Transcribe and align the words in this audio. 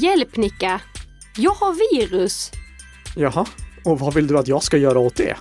Hjälp 0.00 0.36
Nicka! 0.36 0.80
Jag 1.36 1.50
har 1.50 1.92
virus! 1.92 2.50
Jaha, 3.16 3.46
och 3.84 3.98
vad 3.98 4.14
vill 4.14 4.26
du 4.26 4.38
att 4.38 4.48
jag 4.48 4.62
ska 4.62 4.76
göra 4.76 4.98
åt 4.98 5.16
det? 5.16 5.36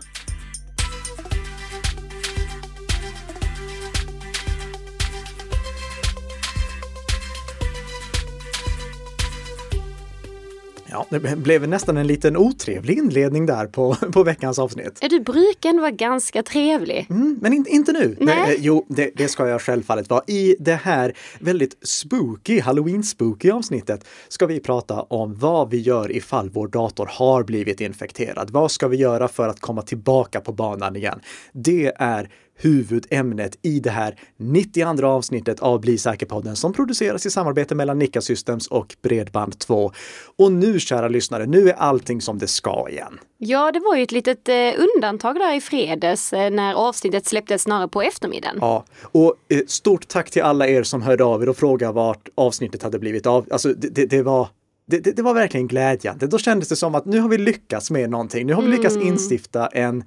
Det 11.11 11.35
blev 11.35 11.67
nästan 11.67 11.97
en 11.97 12.07
liten 12.07 12.37
otrevlig 12.37 12.97
inledning 12.97 13.45
där 13.45 13.65
på, 13.65 13.95
på 13.95 14.23
veckans 14.23 14.59
avsnitt. 14.59 14.99
Du 15.09 15.19
brukar 15.19 15.69
ändå 15.69 15.81
vara 15.81 15.91
ganska 15.91 16.43
trevlig. 16.43 17.07
Mm, 17.09 17.39
men 17.41 17.53
in, 17.53 17.65
inte 17.69 17.91
nu. 17.91 18.17
Nej. 18.19 18.35
Det, 18.47 18.55
jo, 18.59 18.85
det, 18.89 19.11
det 19.15 19.27
ska 19.27 19.47
jag 19.47 19.61
självfallet 19.61 20.09
vara. 20.09 20.23
I 20.27 20.55
det 20.59 20.75
här 20.75 21.13
väldigt 21.39 21.87
spooky, 21.87 22.59
halloween-spooky 22.59 23.51
avsnittet 23.51 24.05
ska 24.27 24.45
vi 24.45 24.59
prata 24.59 25.01
om 25.01 25.35
vad 25.35 25.69
vi 25.69 25.77
gör 25.77 26.11
ifall 26.11 26.49
vår 26.49 26.67
dator 26.67 27.09
har 27.11 27.43
blivit 27.43 27.81
infekterad. 27.81 28.49
Vad 28.49 28.71
ska 28.71 28.87
vi 28.87 28.97
göra 28.97 29.27
för 29.27 29.47
att 29.47 29.59
komma 29.59 29.81
tillbaka 29.81 30.41
på 30.41 30.51
banan 30.53 30.95
igen? 30.95 31.19
Det 31.53 31.91
är 31.95 32.29
huvudämnet 32.61 33.57
i 33.61 33.79
det 33.79 33.89
här 33.89 34.19
92 34.37 35.07
avsnittet 35.07 35.59
av 35.59 35.81
Bli 35.81 35.97
säker-podden 35.97 36.55
som 36.55 36.73
produceras 36.73 37.25
i 37.25 37.29
samarbete 37.29 37.75
mellan 37.75 37.99
Nika 37.99 38.21
Systems 38.21 38.67
och 38.67 38.95
Bredband2. 39.03 39.93
Och 40.37 40.51
nu, 40.51 40.79
kära 40.79 41.07
lyssnare, 41.07 41.45
nu 41.45 41.69
är 41.69 41.73
allting 41.73 42.21
som 42.21 42.37
det 42.37 42.47
ska 42.47 42.89
igen. 42.89 43.19
Ja, 43.37 43.71
det 43.71 43.79
var 43.79 43.95
ju 43.95 44.03
ett 44.03 44.11
litet 44.11 44.49
eh, 44.49 44.55
undantag 44.95 45.35
där 45.35 45.55
i 45.55 45.61
fredags 45.61 46.33
eh, 46.33 46.51
när 46.51 46.73
avsnittet 46.73 47.25
släpptes 47.25 47.61
snarare 47.61 47.87
på 47.87 48.01
eftermiddagen. 48.01 48.57
Ja, 48.61 48.85
och 49.01 49.35
eh, 49.49 49.59
stort 49.67 50.07
tack 50.07 50.31
till 50.31 50.41
alla 50.41 50.67
er 50.67 50.83
som 50.83 51.01
hörde 51.01 51.23
av 51.23 51.43
er 51.43 51.49
och 51.49 51.57
frågade 51.57 51.93
vart 51.93 52.29
avsnittet 52.35 52.83
hade 52.83 52.99
blivit 52.99 53.25
av. 53.25 53.47
Alltså, 53.51 53.73
det, 53.73 53.87
det, 53.87 54.05
det 54.05 54.23
var 54.23 54.47
det, 54.85 54.99
det, 54.99 55.11
det 55.11 55.21
var 55.21 55.33
verkligen 55.33 55.67
glädjande. 55.67 56.27
Då 56.27 56.37
kändes 56.37 56.69
det 56.69 56.75
som 56.75 56.95
att 56.95 57.05
nu 57.05 57.19
har 57.19 57.29
vi 57.29 57.37
lyckats 57.37 57.91
med 57.91 58.09
någonting. 58.09 58.47
Nu 58.47 58.53
har 58.53 58.61
vi 58.61 58.67
lyckats 58.67 58.95
instifta 58.95 59.67
en 59.67 60.03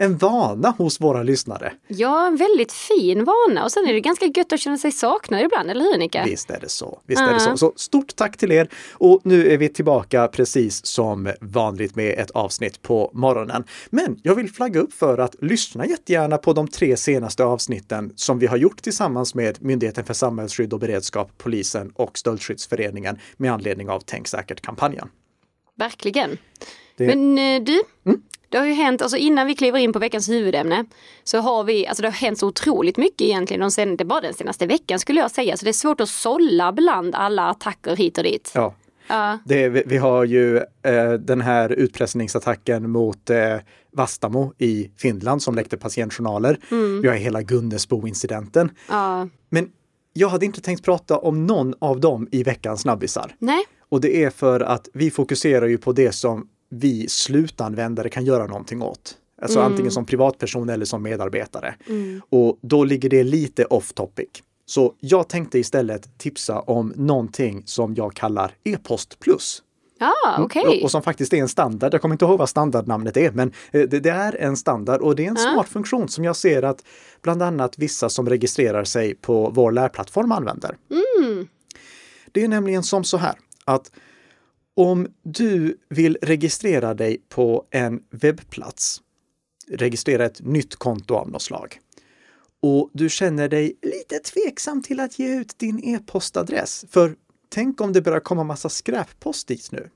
en 0.00 0.16
vana 0.18 0.70
hos 0.78 1.00
våra 1.00 1.22
lyssnare. 1.22 1.72
Ja, 1.88 2.26
en 2.26 2.36
väldigt 2.36 2.72
fin 2.72 3.24
vana 3.24 3.64
och 3.64 3.72
sen 3.72 3.86
är 3.88 3.92
det 3.92 4.00
ganska 4.00 4.26
gött 4.26 4.52
att 4.52 4.60
känna 4.60 4.78
sig 4.78 4.92
saknad 4.92 5.40
ibland, 5.40 5.70
eller 5.70 5.84
hur 5.84 5.98
Nika? 5.98 6.24
Visst 6.24 6.50
är 6.50 6.60
det 6.60 6.68
så. 6.68 7.00
Visst 7.06 7.20
är 7.22 7.34
det 7.34 7.40
så. 7.40 7.56
Så 7.56 7.72
stort 7.76 8.16
tack 8.16 8.36
till 8.36 8.52
er. 8.52 8.68
Och 8.92 9.20
nu 9.24 9.50
är 9.52 9.58
vi 9.58 9.68
tillbaka 9.68 10.28
precis 10.28 10.86
som 10.86 11.32
vanligt 11.40 11.96
med 11.96 12.18
ett 12.18 12.30
avsnitt 12.30 12.82
på 12.82 13.10
morgonen. 13.14 13.64
Men 13.90 14.20
jag 14.22 14.34
vill 14.34 14.50
flagga 14.52 14.80
upp 14.80 14.92
för 14.92 15.18
att 15.18 15.34
lyssna 15.42 15.86
jättegärna 15.86 16.38
på 16.38 16.52
de 16.52 16.68
tre 16.68 16.96
senaste 16.96 17.44
avsnitten 17.44 18.12
som 18.16 18.38
vi 18.38 18.46
har 18.46 18.56
gjort 18.56 18.82
tillsammans 18.82 19.34
med 19.34 19.58
Myndigheten 19.60 20.04
för 20.04 20.14
samhällsskydd 20.14 20.72
och 20.72 20.80
beredskap, 20.80 21.30
polisen 21.38 21.92
och 21.94 22.18
Stöldskyddsföreningen 22.18 23.18
med 23.36 23.52
anledning 23.52 23.88
av 23.90 24.00
Tänk 24.06 24.28
säkert-kampanjen. 24.28 25.08
Verkligen. 25.76 26.38
Det- 26.96 27.06
Men 27.06 27.38
eh, 27.38 27.62
du, 27.64 27.82
Mm. 28.06 28.20
Det 28.48 28.58
har 28.58 28.66
ju 28.66 28.72
hänt, 28.72 29.02
alltså 29.02 29.16
innan 29.16 29.46
vi 29.46 29.54
kliver 29.54 29.78
in 29.78 29.92
på 29.92 29.98
veckans 29.98 30.28
huvudämne, 30.28 30.84
så 31.24 31.38
har 31.38 31.64
vi, 31.64 31.86
alltså 31.86 32.02
det 32.02 32.08
har 32.08 32.12
hänt 32.12 32.38
så 32.38 32.46
otroligt 32.46 32.96
mycket 32.96 33.20
egentligen, 33.20 33.60
de 33.60 33.70
sen, 33.70 33.96
det 33.96 34.04
bara 34.04 34.20
den 34.20 34.34
senaste 34.34 34.66
veckan 34.66 34.98
skulle 34.98 35.20
jag 35.20 35.30
säga, 35.30 35.56
så 35.56 35.64
det 35.64 35.70
är 35.70 35.72
svårt 35.72 36.00
att 36.00 36.08
sålla 36.08 36.72
bland 36.72 37.14
alla 37.14 37.46
attacker 37.46 37.96
hit 37.96 38.18
och 38.18 38.24
dit. 38.24 38.52
Ja. 38.54 38.74
Ja. 39.08 39.38
Det, 39.44 39.68
vi, 39.68 39.82
vi 39.86 39.96
har 39.96 40.24
ju 40.24 40.56
eh, 40.56 41.12
den 41.12 41.40
här 41.40 41.72
utpressningsattacken 41.72 42.90
mot 42.90 43.30
eh, 43.30 43.56
Vastamo 43.92 44.52
i 44.58 44.90
Finland 44.96 45.42
som 45.42 45.54
läckte 45.54 45.76
patientjournaler. 45.76 46.58
Vi 47.02 47.08
har 47.08 47.14
hela 47.14 47.42
Gunnesbo-incidenten. 47.42 48.70
Ja. 48.88 49.28
Men 49.48 49.68
jag 50.12 50.28
hade 50.28 50.46
inte 50.46 50.60
tänkt 50.60 50.84
prata 50.84 51.18
om 51.18 51.46
någon 51.46 51.74
av 51.78 52.00
dem 52.00 52.28
i 52.30 52.42
veckans 52.42 52.80
snabbisar. 52.80 53.34
Nej, 53.38 53.64
Och 53.88 54.00
det 54.00 54.24
är 54.24 54.30
för 54.30 54.60
att 54.60 54.88
vi 54.92 55.10
fokuserar 55.10 55.66
ju 55.66 55.78
på 55.78 55.92
det 55.92 56.12
som 56.12 56.48
vi 56.68 57.08
slutanvändare 57.08 58.08
kan 58.08 58.24
göra 58.24 58.46
någonting 58.46 58.82
åt. 58.82 59.16
Alltså 59.42 59.60
antingen 59.60 59.92
som 59.92 60.06
privatperson 60.06 60.68
eller 60.68 60.84
som 60.84 61.02
medarbetare. 61.02 61.74
Och 62.30 62.58
då 62.60 62.84
ligger 62.84 63.08
det 63.08 63.22
lite 63.22 63.64
off 63.64 63.92
topic. 63.92 64.28
Så 64.66 64.94
jag 65.00 65.28
tänkte 65.28 65.58
istället 65.58 66.18
tipsa 66.18 66.60
om 66.60 66.92
någonting 66.96 67.62
som 67.66 67.94
jag 67.94 68.14
kallar 68.14 68.54
e-post 68.64 69.18
plus. 69.18 69.62
ja 69.98 70.36
okej. 70.38 70.62
Och, 70.66 70.84
och 70.84 70.90
som 70.90 71.02
faktiskt 71.02 71.32
är 71.32 71.36
en 71.36 71.48
standard. 71.48 71.94
Jag 71.94 72.02
kommer 72.02 72.14
inte 72.14 72.24
ihåg 72.24 72.38
vad 72.38 72.48
standardnamnet 72.48 73.16
är, 73.16 73.30
men 73.30 73.52
eh, 73.72 73.88
det, 73.88 74.00
det 74.00 74.10
är 74.10 74.36
en 74.36 74.56
standard 74.56 75.00
och 75.00 75.16
det 75.16 75.24
är 75.24 75.28
en 75.30 75.36
smart 75.36 75.68
funktion 75.68 76.08
som 76.08 76.24
jag 76.24 76.36
ser 76.36 76.62
att 76.62 76.84
bland 77.22 77.42
annat 77.42 77.78
vissa 77.78 78.08
som 78.08 78.28
registrerar 78.28 78.84
sig 78.84 79.14
på 79.14 79.50
vår 79.50 79.72
lärplattform 79.72 80.32
använder. 80.32 80.76
Det 82.32 82.44
är 82.44 82.48
nämligen 82.48 82.82
som 82.82 83.04
så 83.04 83.16
här 83.16 83.34
att 83.64 83.90
om 84.78 85.06
du 85.22 85.78
vill 85.88 86.18
registrera 86.22 86.94
dig 86.94 87.22
på 87.28 87.66
en 87.70 88.00
webbplats, 88.10 89.02
registrera 89.70 90.26
ett 90.26 90.40
nytt 90.40 90.76
konto 90.76 91.14
av 91.14 91.30
något 91.30 91.42
slag 91.42 91.78
och 92.62 92.90
du 92.92 93.08
känner 93.08 93.48
dig 93.48 93.78
lite 93.82 94.18
tveksam 94.18 94.82
till 94.82 95.00
att 95.00 95.18
ge 95.18 95.40
ut 95.40 95.58
din 95.58 95.84
e-postadress. 95.84 96.84
För 96.90 97.16
tänk 97.48 97.80
om 97.80 97.92
det 97.92 98.02
börjar 98.02 98.20
komma 98.20 98.44
massa 98.44 98.68
skräppost 98.68 99.48
dit 99.48 99.72
nu. 99.72 99.90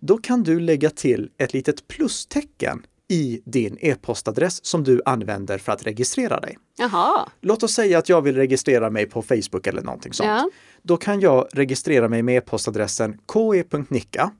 Då 0.00 0.18
kan 0.18 0.42
du 0.42 0.60
lägga 0.60 0.90
till 0.90 1.30
ett 1.36 1.52
litet 1.52 1.88
plustecken 1.88 2.86
i 3.08 3.40
din 3.44 3.78
e-postadress 3.80 4.64
som 4.64 4.84
du 4.84 5.02
använder 5.04 5.58
för 5.58 5.72
att 5.72 5.86
registrera 5.86 6.40
dig. 6.40 6.58
Jaha. 6.78 7.28
Låt 7.40 7.62
oss 7.62 7.72
säga 7.72 7.98
att 7.98 8.08
jag 8.08 8.22
vill 8.22 8.36
registrera 8.36 8.90
mig 8.90 9.06
på 9.06 9.22
Facebook 9.22 9.66
eller 9.66 9.82
någonting 9.82 10.12
sånt. 10.12 10.26
Ja. 10.26 10.50
Då 10.82 10.96
kan 10.96 11.20
jag 11.20 11.48
registrera 11.52 12.08
mig 12.08 12.22
med 12.22 12.36
e-postadressen 12.36 13.18
ke.nicka 13.32 14.30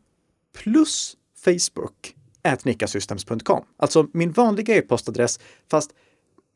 plus 0.62 1.16
Facebook 1.44 2.14
at 2.42 2.64
nickasystems.com. 2.64 3.64
Alltså 3.76 4.06
min 4.12 4.32
vanliga 4.32 4.76
e-postadress 4.76 5.40
fast 5.70 5.90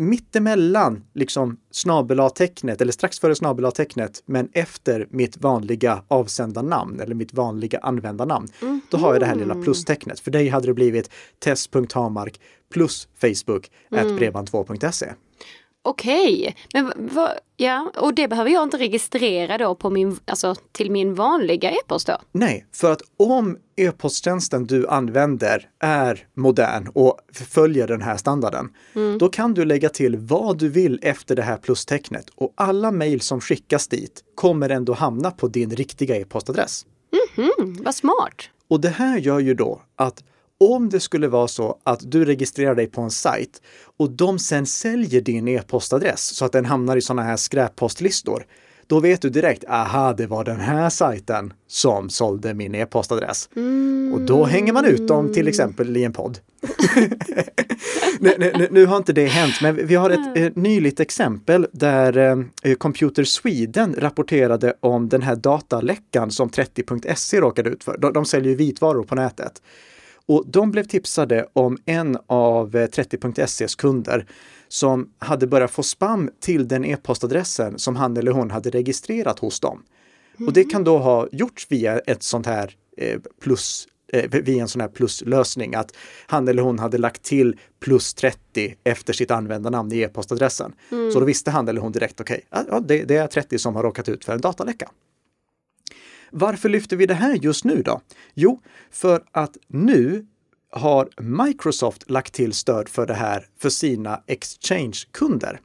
mittemellan 0.08 1.04
liksom 1.14 1.56
snabel-a-tecknet 1.70 2.80
eller 2.80 2.92
strax 2.92 3.20
före 3.20 3.34
snabel-a-tecknet 3.34 4.22
men 4.26 4.48
efter 4.52 5.06
mitt 5.10 5.36
vanliga 5.36 6.02
avsändarnamn 6.08 7.00
eller 7.00 7.14
mitt 7.14 7.34
vanliga 7.34 7.78
användarnamn. 7.78 8.48
Då 8.90 8.96
har 8.96 9.12
jag 9.12 9.22
det 9.22 9.26
här 9.26 9.34
lilla 9.34 9.54
plustecknet. 9.54 10.20
För 10.20 10.30
dig 10.30 10.48
hade 10.48 10.66
det 10.66 10.74
blivit 10.74 11.10
test.hamark 11.38 12.40
plus 12.72 13.08
Facebook 13.20 13.70
at 13.90 14.06
bredband2.se. 14.06 15.06
Okej, 15.84 16.56
men 16.74 16.86
v- 16.86 16.92
vad, 16.96 17.30
ja, 17.56 17.90
och 17.96 18.14
det 18.14 18.28
behöver 18.28 18.50
jag 18.50 18.62
inte 18.62 18.78
registrera 18.78 19.58
då 19.58 19.74
på 19.74 19.90
min, 19.90 20.18
alltså 20.24 20.54
till 20.72 20.90
min 20.90 21.14
vanliga 21.14 21.70
e-post 21.70 22.06
då? 22.06 22.18
Nej, 22.32 22.66
för 22.72 22.92
att 22.92 23.02
om 23.16 23.58
e-posttjänsten 23.76 24.64
du 24.66 24.88
använder 24.88 25.68
är 25.80 26.26
modern 26.34 26.88
och 26.94 27.18
följer 27.32 27.86
den 27.86 28.02
här 28.02 28.16
standarden, 28.16 28.68
då 29.18 29.28
kan 29.28 29.54
du 29.54 29.64
lägga 29.64 29.88
till 29.88 30.16
vad 30.16 30.58
du 30.58 30.68
vill 30.68 30.98
efter 31.02 31.36
det 31.36 31.42
här 31.42 31.56
plustecknet 31.56 32.26
och 32.34 32.52
alla 32.56 32.90
mejl 32.90 33.20
som 33.20 33.40
skickas 33.40 33.88
dit 33.88 34.24
kommer 34.34 34.68
ändå 34.70 34.92
hamna 34.92 35.30
på 35.30 35.48
din 35.48 35.70
riktiga 35.70 36.16
e-postadress. 36.16 36.86
Mm, 37.36 37.82
vad 37.82 37.94
smart. 37.94 38.34
Och 38.68 38.80
det 38.80 38.88
här 38.88 39.18
gör 39.18 39.38
ju 39.38 39.54
då 39.54 39.82
att 39.96 40.24
om 40.70 40.88
det 40.88 41.00
skulle 41.00 41.28
vara 41.28 41.48
så 41.48 41.78
att 41.84 42.10
du 42.10 42.24
registrerar 42.24 42.74
dig 42.74 42.86
på 42.86 43.00
en 43.00 43.10
sajt 43.10 43.62
och 43.96 44.10
de 44.10 44.38
sen 44.38 44.66
säljer 44.66 45.20
din 45.20 45.48
e-postadress 45.48 46.20
så 46.20 46.44
att 46.44 46.52
den 46.52 46.64
hamnar 46.64 46.96
i 46.96 47.00
sådana 47.00 47.22
här 47.22 47.36
skräppostlistor, 47.36 48.46
då 48.86 49.00
vet 49.00 49.22
du 49.22 49.30
direkt, 49.30 49.64
aha, 49.64 50.12
det 50.12 50.26
var 50.26 50.44
den 50.44 50.60
här 50.60 50.90
sajten 50.90 51.52
som 51.66 52.10
sålde 52.10 52.54
min 52.54 52.74
e-postadress. 52.74 53.48
Och 54.14 54.20
då 54.20 54.44
hänger 54.44 54.72
man 54.72 54.84
ut 54.84 55.08
dem 55.08 55.32
till 55.32 55.48
exempel 55.48 55.96
i 55.96 56.04
en 56.04 56.12
podd. 56.12 56.38
nu, 58.20 58.34
nu, 58.38 58.68
nu 58.70 58.86
har 58.86 58.96
inte 58.96 59.12
det 59.12 59.26
hänt, 59.26 59.54
men 59.62 59.86
vi 59.86 59.94
har 59.94 60.10
ett 60.10 60.36
eh, 60.36 60.50
nyligt 60.54 61.00
exempel 61.00 61.66
där 61.72 62.16
eh, 62.62 62.74
Computer 62.74 63.24
Sweden 63.24 63.94
rapporterade 63.98 64.74
om 64.80 65.08
den 65.08 65.22
här 65.22 65.36
dataläckan 65.36 66.30
som 66.30 66.50
30.se 66.50 67.40
råkade 67.40 67.70
ut 67.70 67.84
för. 67.84 67.98
De, 67.98 68.12
de 68.12 68.24
säljer 68.24 68.50
ju 68.50 68.56
vitvaror 68.56 69.04
på 69.04 69.14
nätet. 69.14 69.62
Och 70.26 70.44
de 70.46 70.70
blev 70.70 70.84
tipsade 70.84 71.46
om 71.52 71.78
en 71.84 72.18
av 72.26 72.76
eh, 72.76 72.88
30.ses 72.88 73.74
kunder 73.74 74.26
som 74.68 75.10
hade 75.18 75.46
börjat 75.46 75.70
få 75.70 75.82
spam 75.82 76.30
till 76.40 76.68
den 76.68 76.84
e-postadressen 76.84 77.78
som 77.78 77.96
han 77.96 78.16
eller 78.16 78.32
hon 78.32 78.50
hade 78.50 78.70
registrerat 78.70 79.38
hos 79.38 79.60
dem. 79.60 79.82
Och 80.46 80.52
det 80.52 80.64
kan 80.64 80.84
då 80.84 80.98
ha 80.98 81.28
gjorts 81.32 81.66
via 81.70 81.98
ett 81.98 82.22
sånt 82.22 82.46
här 82.46 82.76
eh, 82.96 83.20
plus 83.40 83.88
eh, 84.12 84.30
via 84.30 84.62
en 84.62 84.68
sån 84.68 84.80
här 84.80 84.88
pluslösning 84.88 85.74
att 85.74 85.96
han 86.26 86.48
eller 86.48 86.62
hon 86.62 86.78
hade 86.78 86.98
lagt 86.98 87.22
till 87.22 87.58
plus 87.80 88.14
30 88.14 88.74
efter 88.84 89.12
sitt 89.12 89.30
användarnamn 89.30 89.92
i 89.92 89.98
e-postadressen. 89.98 90.72
Så 91.12 91.20
då 91.20 91.26
visste 91.26 91.50
han 91.50 91.68
eller 91.68 91.80
hon 91.80 91.92
direkt, 91.92 92.20
okej, 92.20 92.46
ja, 92.50 92.80
det, 92.80 93.04
det 93.04 93.16
är 93.16 93.26
30 93.26 93.58
som 93.58 93.76
har 93.76 93.82
råkat 93.82 94.08
ut 94.08 94.24
för 94.24 94.32
en 94.32 94.40
dataläcka. 94.40 94.90
Varför 96.32 96.68
lyfter 96.68 96.96
vi 96.96 97.06
det 97.06 97.14
här 97.14 97.34
just 97.34 97.64
nu 97.64 97.82
då? 97.82 98.00
Jo, 98.34 98.60
för 98.90 99.22
att 99.32 99.56
nu 99.66 100.26
har 100.70 101.08
Microsoft 101.20 102.10
lagt 102.10 102.34
till 102.34 102.52
stöd 102.52 102.88
för 102.88 103.06
det 103.06 103.14
här 103.14 103.46
för 103.58 103.68
sina 103.70 104.20
Exchange-kunder. 104.26 105.60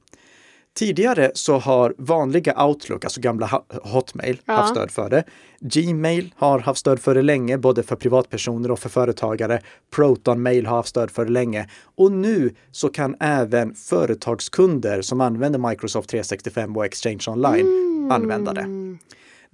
Tidigare 0.76 1.32
så 1.34 1.58
har 1.58 1.96
vanliga 1.98 2.66
Outlook, 2.66 3.04
alltså 3.04 3.22
gamla 3.22 3.64
Hotmail, 3.84 4.42
Ja. 4.46 4.54
haft 4.54 4.70
stöd 4.70 4.92
för 4.92 5.10
det. 5.10 5.24
Gmail 5.60 6.34
har 6.36 6.60
haft 6.60 6.80
stöd 6.80 7.00
för 7.00 7.16
det 7.16 7.22
länge, 7.22 7.58
både 7.58 7.84
för 7.84 7.96
privatpersoner 7.96 8.72
och 8.72 8.80
för 8.80 8.90
företagare. 8.90 9.62
Proton 9.96 10.42
Mail 10.42 10.66
har 10.66 10.76
haft 10.76 10.90
stöd 10.90 11.12
för 11.12 11.26
det 11.26 11.32
länge. 11.32 11.70
Och 11.96 12.12
nu 12.12 12.56
så 12.72 12.90
kan 12.90 13.16
även 13.20 13.76
företagskunder 13.76 15.02
som 15.02 15.22
använder 15.22 15.70
Microsoft 15.70 16.10
365 16.10 16.78
och 16.78 16.86
Exchange 16.86 17.24
Online 17.28 17.68
använda 18.12 18.54
det. 18.54 18.87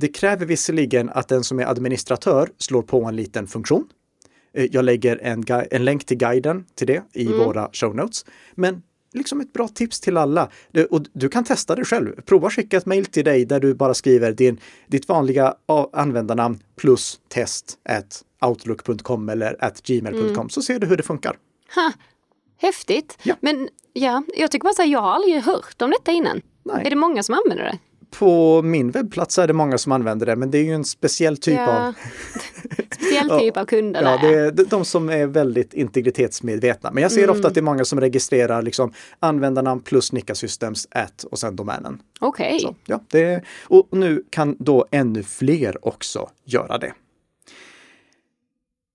Det 0.03 0.07
kräver 0.07 0.45
visserligen 0.45 1.09
att 1.09 1.27
den 1.27 1.43
som 1.43 1.59
är 1.59 1.65
administratör 1.65 2.49
slår 2.57 2.81
på 2.81 3.05
en 3.05 3.15
liten 3.15 3.47
funktion. 3.47 3.87
Eh, 4.53 4.65
Jag 4.71 4.85
lägger 4.85 5.17
en, 5.23 5.43
en 5.71 5.85
länk 5.85 6.05
till 6.05 6.17
guiden 6.17 6.65
till 6.75 6.87
det 6.87 7.03
i 7.13 7.25
våra 7.27 7.69
show 7.73 7.95
notes. 7.95 8.25
Men 8.55 8.81
liksom 9.13 9.41
ett 9.41 9.53
bra 9.53 9.67
tips 9.67 9.99
till 9.99 10.17
alla. 10.17 10.49
Du, 10.71 10.85
och 10.85 11.05
du 11.13 11.29
kan 11.29 11.43
testa 11.43 11.75
det 11.75 11.85
själv. 11.85 12.21
Prova 12.21 12.49
skicka 12.49 12.77
ett 12.77 12.85
mejl 12.85 13.05
till 13.05 13.25
dig 13.25 13.45
där 13.45 13.59
du 13.59 13.73
bara 13.73 13.93
skriver 13.93 14.31
din, 14.31 14.59
ditt 14.87 15.07
vanliga 15.07 15.55
användarnamn 15.93 16.59
plus 16.75 17.19
test 17.29 17.77
at 17.89 18.23
outlook.com 18.45 19.29
eller 19.29 19.63
at 19.63 19.81
gmail.com 19.83 20.49
så 20.49 20.61
ser 20.61 20.79
du 20.79 20.87
hur 20.87 20.97
det 20.97 21.03
funkar. 21.03 21.37
Ha, 21.75 21.91
häftigt. 22.57 23.17
Ja. 23.23 23.35
Men 23.41 23.69
ja, 23.93 24.23
jag 24.37 24.51
tycker 24.51 24.63
bara 24.63 24.73
så 24.73 24.81
här, 24.81 24.89
jag 24.89 24.99
har 25.01 25.11
aldrig 25.11 25.41
hört 25.43 25.81
om 25.81 25.89
detta 25.91 26.11
innan. 26.11 26.41
Nej. 26.65 26.85
Är 26.85 26.89
det 26.89 26.95
många 26.95 27.23
som 27.23 27.35
använder 27.45 27.63
det? 27.65 27.79
På 28.19 28.61
min 28.61 28.91
webbplats 28.91 29.37
är 29.39 29.47
det 29.47 29.53
många 29.53 29.77
som 29.77 29.91
använder 29.91 30.25
det, 30.25 30.35
men 30.35 30.51
det 30.51 30.57
är 30.57 30.63
ju 30.63 30.73
en 30.73 30.85
speciell 30.85 31.37
typ 31.37 31.59
av 31.59 31.65
ja. 31.67 31.93
Speciell 32.95 33.39
typ 33.39 33.57
av 33.57 33.65
kunder 33.65 34.01
Ja, 34.03 34.17
det 34.21 34.33
är 34.35 34.51
de- 34.69 34.85
som 34.85 35.09
är 35.09 35.25
väldigt 35.27 35.73
integritetsmedvetna. 35.73 36.91
Men 36.91 37.03
jag 37.03 37.11
ser 37.11 37.29
ofta 37.29 37.47
att 37.47 37.53
det 37.53 37.59
är 37.59 37.61
många 37.61 37.85
som 37.85 37.99
registrerar 38.01 38.61
liksom 38.61 38.93
användarnamn 39.19 39.81
plus 39.81 40.11
Nika 40.11 40.35
Systems 40.35 40.87
at 40.91 41.23
och 41.23 41.39
sen 41.39 41.55
domänen. 41.55 41.99
Okej. 42.19 42.59
Så, 42.59 42.75
ja, 42.85 42.99
det, 43.07 43.41
och 43.63 43.87
nu 43.91 44.23
kan 44.29 44.55
då 44.59 44.85
ännu 44.91 45.23
fler 45.23 45.87
också 45.87 46.29
göra 46.45 46.77
det. 46.77 46.93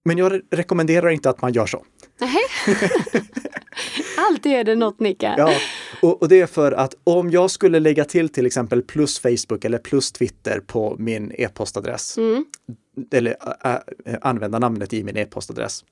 Men 0.04 0.18
jag 0.18 0.32
re- 0.32 0.42
rekommenderar 0.50 1.08
inte 1.10 1.30
att 1.30 1.42
man 1.42 1.52
gör 1.52 1.66
så. 1.66 1.84
Nej. 2.20 2.36
Alltid 4.18 4.52
är 4.52 4.64
det 4.64 4.74
något 4.74 5.00
Nika. 5.00 5.34
Ja, 5.38 5.52
och, 6.02 6.22
och 6.22 6.28
det 6.28 6.40
är 6.40 6.46
för 6.46 6.72
att 6.72 6.94
om 7.04 7.30
jag 7.30 7.50
skulle 7.50 7.80
lägga 7.80 8.04
till 8.04 8.28
till 8.28 8.46
exempel 8.46 8.82
plus 8.82 9.18
Facebook 9.18 9.64
eller 9.64 9.78
plus 9.78 10.12
Twitter 10.12 10.60
på 10.60 10.96
min 10.98 11.32
e-postadress, 11.38 12.18
eller 13.12 13.30
ä, 13.30 13.82
ä, 14.04 14.18
använda 14.22 14.58
namnet 14.58 14.92
i 14.92 15.04
min 15.04 15.16
e-postadress, 15.16 15.84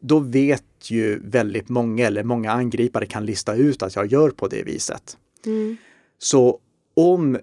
då 0.00 0.18
vet 0.18 0.64
ju 0.90 1.20
väldigt 1.24 1.68
många, 1.68 2.06
eller 2.06 2.24
många 2.24 2.52
angripare 2.52 3.06
kan 3.06 3.26
lista 3.26 3.54
ut 3.54 3.82
att 3.82 3.96
jag 3.96 4.06
gör 4.06 4.30
på 4.30 4.48
det 4.48 4.62
viset. 4.62 5.16
Så 6.18 6.58
om 6.94 7.38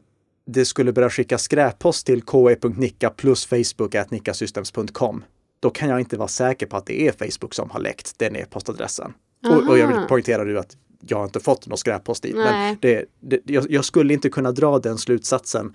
det 0.46 0.66
skulle 0.66 0.94
börja 0.94 1.10
skicka 1.10 1.38
skräppost 1.38 2.06
till 2.06 2.22
ke.nicka 2.22 3.10
plus 3.10 3.46
facebook 3.46 3.96
at 3.96 4.12
nickasystems.com, 4.12 5.24
då 5.60 5.70
kan 5.70 5.90
jag 5.90 6.00
inte 6.00 6.18
vara 6.18 6.28
säker 6.28 6.66
på 6.66 6.78
att 6.78 6.86
det 6.86 7.08
är 7.08 7.12
Facebook 7.12 7.54
som 7.54 7.70
har 7.70 7.80
läckt 7.80 8.20
den 8.20 8.36
e-postadressen. 8.36 9.14
Och, 9.50 9.70
och 9.70 9.78
jag 9.78 9.88
vill 9.88 10.08
poängtera 10.08 10.44
nu 10.44 10.60
att 10.60 10.78
jag 11.08 11.18
har 11.18 11.26
inte 11.26 11.40
fått 11.40 11.68
någon 11.68 11.78
skräppost 11.78 12.24
dit. 12.24 12.36
Nej. 12.36 12.44
Men 12.46 12.78
det, 12.82 13.06
det, 13.20 13.42
jag, 13.46 13.72
jag 13.72 13.86
skulle 13.86 14.14
inte 14.14 14.30
kunna 14.30 14.52
dra 14.52 14.80
den 14.80 14.98
slutsatsen 14.98 15.74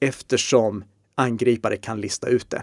eftersom 0.00 0.84
angripare 1.14 1.76
kan 1.76 2.00
lista 2.00 2.28
ut 2.28 2.50
det. 2.50 2.62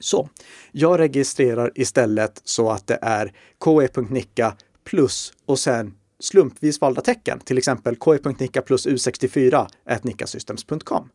Så 0.00 0.28
jag 0.72 0.98
registrerar 0.98 1.70
istället 1.74 2.40
så 2.44 2.70
att 2.70 2.86
det 2.86 2.98
är 3.02 3.32
ke.nicka 3.64 4.56
plus 4.84 5.32
och 5.46 5.58
sen 5.58 5.94
slumpvis 6.20 6.80
valda 6.80 7.00
tecken, 7.00 7.40
till 7.40 7.58
exempel 7.58 7.96
ke.nicka 7.96 8.62
plus 8.62 8.86
u64 8.86 9.66
nickasystems.com. 10.02 11.08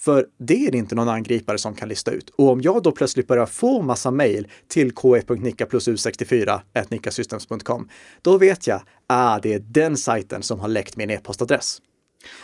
För 0.00 0.26
det 0.38 0.66
är 0.66 0.70
det 0.70 0.78
inte 0.78 0.94
någon 0.94 1.08
angripare 1.08 1.58
som 1.58 1.74
kan 1.74 1.88
lista 1.88 2.10
ut. 2.10 2.30
Och 2.30 2.48
om 2.48 2.60
jag 2.60 2.82
då 2.82 2.92
plötsligt 2.92 3.26
börjar 3.26 3.46
få 3.46 3.82
massa 3.82 4.10
mejl 4.10 4.48
till 4.68 4.92
ke.nicka 4.94 5.66
plus 5.66 5.88
u64 5.88 6.60
nickasystems.com, 6.88 7.88
då 8.22 8.38
vet 8.38 8.66
jag, 8.66 8.80
ah, 9.06 9.38
det 9.38 9.54
är 9.54 9.58
den 9.58 9.96
sajten 9.96 10.42
som 10.42 10.60
har 10.60 10.68
läckt 10.68 10.96
min 10.96 11.10
e-postadress. 11.10 11.78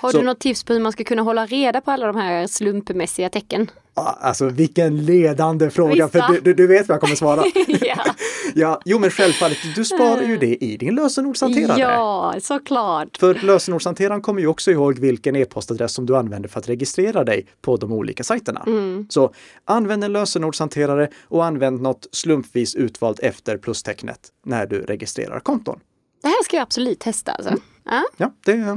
Har 0.01 0.11
Så- 0.11 0.19
du 0.19 0.25
något 0.25 0.41
tips 0.41 0.65
på 0.65 0.73
hur 0.73 0.81
man 0.81 0.93
ska 0.93 1.05
kunna 1.05 1.23
hålla 1.23 1.47
reda 1.47 1.81
på 1.81 1.91
alla 1.91 2.07
de 2.07 2.17
här 2.17 2.47
slumpmässiga 2.47 3.29
tecken? 3.29 3.71
Alltså 3.95 4.49
vilken 4.49 5.05
ledande 5.05 5.71
fråga, 5.71 6.07
Visst, 6.07 6.13
för 6.13 6.33
du, 6.33 6.41
du, 6.41 6.55
du 6.55 6.67
vet 6.67 6.89
vad 6.89 6.95
jag 6.95 7.01
kommer 7.01 7.15
svara. 7.15 7.45
ja. 7.81 8.05
ja, 8.55 8.81
jo 8.85 8.99
men 8.99 9.11
självfallet, 9.11 9.59
du 9.75 9.85
sparar 9.85 10.23
ju 10.23 10.37
det 10.37 10.65
i 10.65 10.77
din 10.77 10.95
lösenordshanterare. 10.95 11.81
ja, 11.81 12.35
såklart. 12.41 13.17
För 13.17 13.35
lösenordshanteraren 13.35 14.23
kommer 14.23 14.41
ju 14.41 14.47
också 14.47 14.71
ihåg 14.71 14.99
vilken 14.99 15.37
e-postadress 15.37 15.93
som 15.93 16.07
du 16.07 16.17
använder 16.17 16.49
för 16.49 16.61
att 16.61 16.69
registrera 16.69 17.25
dig 17.25 17.47
på 17.63 17.77
de 17.77 17.93
olika 17.93 18.25
sajterna. 18.25 18.65
Så 19.09 19.33
använd 19.65 20.05
en 20.05 20.13
lösenordshanterare 20.13 21.09
och 21.29 21.45
använd 21.45 21.83
något 21.83 22.07
slumpvis 22.13 22.75
utvalt 22.75 23.19
efter 23.19 23.57
plustecknet 23.57 24.21
när 24.45 24.67
du 24.67 24.81
registrerar 24.81 25.41
konton. 25.41 25.81
Det 26.23 26.29
här 26.29 26.45
ska 26.45 26.57
jag 26.57 26.63
absolut 26.63 27.01
testa 27.01 27.33
alltså. 27.33 27.51
Ja. 27.85 28.05
Ja, 28.17 28.33
det 28.45 28.53
eh, 28.53 28.77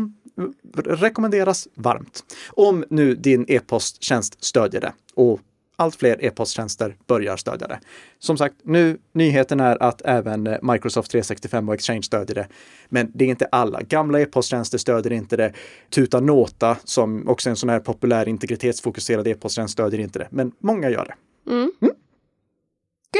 rekommenderas 0.73 1.67
varmt. 1.73 2.23
Om 2.49 2.85
nu 2.89 3.15
din 3.15 3.45
e-posttjänst 3.47 4.43
stödjer 4.43 4.81
det 4.81 4.93
och 5.15 5.39
allt 5.79 5.95
fler 5.95 6.25
e-posttjänster 6.25 6.95
börjar 7.07 7.37
stödja 7.37 7.67
det. 7.67 7.79
Som 8.19 8.37
sagt, 8.37 8.55
nu 8.63 8.97
nyheten 9.11 9.59
är 9.59 9.83
att 9.83 10.01
även 10.05 10.47
eh, 10.47 10.57
Microsoft 10.61 11.11
365 11.11 11.69
och 11.69 11.75
Exchange 11.75 12.03
stödjer 12.03 12.35
det. 12.35 12.47
Men 12.89 13.11
det 13.13 13.25
är 13.25 13.29
inte 13.29 13.45
alla. 13.45 13.81
Gamla 13.81 14.21
e-posttjänster 14.21 14.77
stödjer 14.77 15.13
inte 15.13 15.37
det. 15.37 15.53
Tutanota, 15.89 16.77
som 16.83 17.27
också 17.27 17.49
är 17.49 17.51
en 17.51 17.55
sån 17.55 17.69
här 17.69 17.79
populär 17.79 18.27
integritetsfokuserad 18.27 19.27
e-posttjänst, 19.27 19.73
stödjer 19.73 19.99
inte 19.99 20.19
det. 20.19 20.27
Men 20.31 20.51
många 20.59 20.89
gör 20.89 21.05
det. 21.05 21.15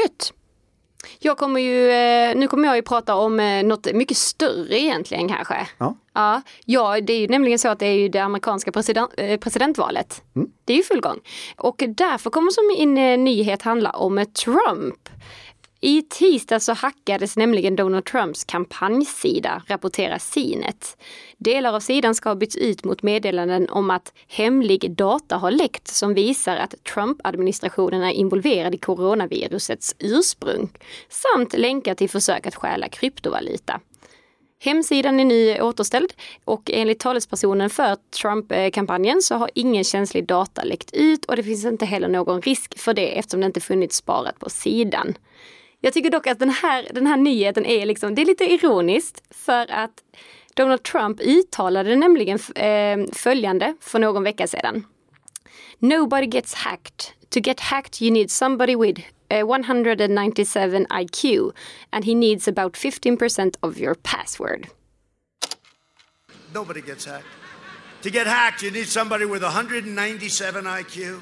Gött! 0.00 0.32
Jag 1.18 1.38
kommer 1.38 1.60
ju, 1.60 1.90
eh, 1.90 2.36
nu 2.36 2.48
kommer 2.48 2.68
jag 2.68 2.76
ju 2.76 2.82
prata 2.82 3.14
om 3.14 3.40
eh, 3.40 3.62
något 3.62 3.92
mycket 3.92 4.16
större 4.16 4.78
egentligen 4.80 5.28
kanske. 5.28 5.68
Ja. 5.78 5.96
Ja, 6.12 6.42
ja, 6.64 7.00
det 7.00 7.12
är 7.12 7.20
ju 7.20 7.28
nämligen 7.28 7.58
så 7.58 7.68
att 7.68 7.78
det 7.78 7.86
är 7.86 7.94
ju 7.94 8.08
det 8.08 8.18
amerikanska 8.18 8.72
president, 8.72 9.10
eh, 9.16 9.38
presidentvalet. 9.38 10.22
Det 10.64 10.72
är 10.72 10.76
ju 10.76 10.82
full 10.82 11.00
gång. 11.00 11.18
Och 11.56 11.82
därför 11.88 12.30
kommer 12.30 12.50
som 12.50 12.96
eh, 12.98 13.18
nyhet 13.18 13.62
handla 13.62 13.90
om 13.90 14.26
Trump. 14.44 15.08
I 15.80 16.02
tisdag 16.02 16.60
så 16.60 16.72
hackades 16.72 17.36
nämligen 17.36 17.76
Donald 17.76 18.04
Trumps 18.04 18.44
kampanjsida, 18.44 19.62
rapporterar 19.66 20.18
Cinet. 20.18 20.96
Delar 21.36 21.72
av 21.72 21.80
sidan 21.80 22.14
ska 22.14 22.28
ha 22.28 22.34
bytts 22.34 22.56
ut 22.56 22.84
mot 22.84 23.02
meddelanden 23.02 23.68
om 23.68 23.90
att 23.90 24.12
hemlig 24.28 24.90
data 24.90 25.36
har 25.36 25.50
läckt 25.50 25.88
som 25.88 26.14
visar 26.14 26.56
att 26.56 26.74
Trump-administrationen 26.94 28.02
är 28.02 28.10
involverad 28.10 28.74
i 28.74 28.78
coronavirusets 28.78 29.94
ursprung 29.98 30.70
samt 31.08 31.58
länkar 31.58 31.94
till 31.94 32.10
försök 32.10 32.46
att 32.46 32.54
stjäla 32.54 32.88
kryptovaluta. 32.88 33.80
Hemsidan 34.60 35.20
är 35.20 35.24
nu 35.24 35.60
återställd 35.60 36.12
och 36.44 36.70
enligt 36.70 37.00
talespersonen 37.00 37.70
för 37.70 37.96
Trump-kampanjen 38.22 39.22
så 39.22 39.34
har 39.34 39.50
ingen 39.54 39.84
känslig 39.84 40.26
data 40.26 40.64
läckt 40.64 40.90
ut 40.92 41.24
och 41.24 41.36
det 41.36 41.42
finns 41.42 41.64
inte 41.64 41.86
heller 41.86 42.08
någon 42.08 42.42
risk 42.42 42.78
för 42.78 42.94
det 42.94 43.18
eftersom 43.18 43.40
det 43.40 43.46
inte 43.46 43.60
funnits 43.60 43.96
sparat 43.96 44.38
på 44.38 44.50
sidan. 44.50 45.14
Jag 45.80 45.92
tycker 45.92 46.10
dock 46.10 46.26
att 46.26 46.38
den 46.38 46.50
här, 46.50 46.88
den 46.92 47.06
här 47.06 47.16
nyheten 47.16 47.66
är, 47.66 47.86
liksom, 47.86 48.14
det 48.14 48.22
är 48.22 48.26
lite 48.26 48.44
ironiskt 48.44 49.22
för 49.30 49.70
att 49.70 50.04
Donald 50.54 50.82
Trump 50.82 51.20
uttalade 51.20 51.96
nämligen 51.96 52.38
eh, 52.54 53.12
följande 53.12 53.74
för 53.80 53.98
någon 53.98 54.22
vecka 54.22 54.46
sedan. 54.46 54.86
Nobody 55.78 56.26
gets 56.26 56.54
hacked. 56.54 57.04
To 57.30 57.40
get 57.40 57.60
hacked 57.60 58.02
you 58.02 58.12
need 58.12 58.30
somebody 58.30 58.76
with 58.76 59.00
197 59.28 60.86
IQ 61.00 61.52
and 61.90 62.04
he 62.04 62.14
needs 62.14 62.48
about 62.48 62.76
15% 62.76 63.56
of 63.60 63.78
your 63.78 63.94
password. 63.94 64.66
Nobody 66.54 66.80
gets 66.80 67.06
hacked. 67.06 67.26
To 68.02 68.10
get 68.10 68.26
hacked, 68.26 68.62
you 68.62 68.70
need 68.70 68.86
somebody 68.86 69.24
with 69.24 69.42
197 69.42 70.64
IQ, 70.64 71.20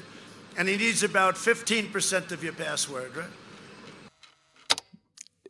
and 0.57 0.69
he 0.69 0.77
needs 0.77 1.03
about 1.03 1.35
15% 1.35 2.31
of 2.31 2.43
your 2.43 2.53
password, 2.53 3.15
right? 3.15 3.46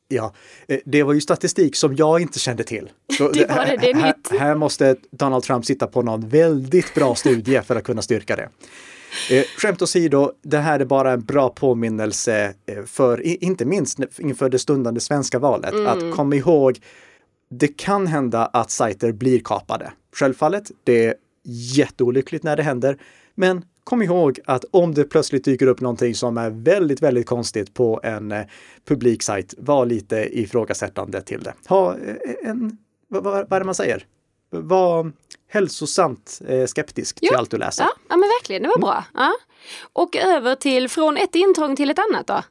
Ja, 0.08 0.34
eh, 0.68 0.80
det 0.86 1.04
var 1.04 1.14
ju 1.14 1.22
statistik 1.22 1.76
som 1.76 1.96
jag 1.96 2.22
inte 2.22 2.40
kände 2.40 2.64
till. 2.64 2.90
Så 3.18 3.30
Det 3.34 3.50
var 3.50 3.66
det, 3.66 3.78
det 3.82 3.90
är 3.92 3.96
här, 3.96 4.08
nytt. 4.08 4.40
här 4.40 4.56
måste 4.56 4.96
Donald 5.12 5.44
Trump 5.44 5.66
sitta 5.66 5.88
på 5.88 6.02
någon 6.02 6.30
väldigt 6.30 6.94
bra 6.94 7.16
studie 7.16 7.62
för 7.62 7.76
att 7.76 7.84
kunna 7.84 8.02
styrka 8.02 8.36
det. 8.36 8.50
Eh, 9.32 9.44
skämt 9.58 9.82
åsido, 9.82 10.32
det 10.44 10.58
här 10.58 10.80
är 10.80 10.86
bara 10.86 11.12
en 11.12 11.22
bra 11.26 11.50
påminnelse 11.50 12.54
eh, 12.66 12.84
för, 12.86 13.22
inte 13.44 13.66
minst 13.66 14.00
inför 14.20 14.50
det 14.50 14.60
stundande 14.60 15.00
svenska 15.00 15.40
valet, 15.40 15.74
Mm. 15.74 15.88
att 15.88 16.16
komma 16.16 16.36
ihåg, 16.36 16.80
det 17.50 17.68
kan 17.68 18.08
hända 18.08 18.46
att 18.46 18.72
sajter 18.72 19.12
blir 19.12 19.40
kapade. 19.40 19.92
Självfallet, 20.16 20.72
det 20.84 21.06
är 21.06 21.14
jätteolyckligt 21.76 22.44
när 22.44 22.56
det 22.56 22.64
händer, 22.64 22.98
men 23.36 23.64
kom 23.88 24.02
ihåg 24.02 24.40
att 24.46 24.66
om 24.72 24.94
det 24.94 25.04
plötsligt 25.04 25.46
dyker 25.46 25.68
upp 25.68 25.82
någonting 25.82 26.16
som 26.16 26.38
är 26.38 26.50
väldigt, 26.50 27.02
väldigt 27.02 27.26
konstigt 27.26 27.74
på 27.74 28.00
en 28.04 28.32
eh, 28.32 28.42
publik 28.88 29.24
sajt, 29.24 29.54
var 29.58 29.86
lite 29.86 30.40
ifrågasättande 30.40 31.22
till 31.22 31.44
det. 31.44 31.54
Ha 31.68 31.94
eh, 31.94 32.50
en, 32.50 32.78
vad, 33.08 33.24
vad, 33.24 33.34
vad 33.34 33.54
är 33.54 33.60
det 33.60 33.66
man 33.66 33.76
säger? 33.76 34.06
Var 34.50 35.12
hälsosamt 35.50 36.42
eh, 36.48 36.66
skeptisk 36.66 37.20
till 37.20 37.30
Jo. 37.32 37.38
allt 37.38 37.52
du 37.52 37.58
läser. 37.58 37.84
Ja, 37.84 37.90
ja 38.10 38.18
men 38.18 38.30
verkligen, 38.42 38.64
det 38.64 38.70
var 38.70 38.80
bra. 38.80 39.04
Ja. 39.14 39.34
Och 39.94 40.16
över 40.16 40.56
till 40.56 40.90
från 40.90 41.18
ett 41.18 41.36
intrång 41.36 41.76
till 41.76 41.90
ett 41.90 42.00
annat 42.00 42.28
då? 42.28 42.44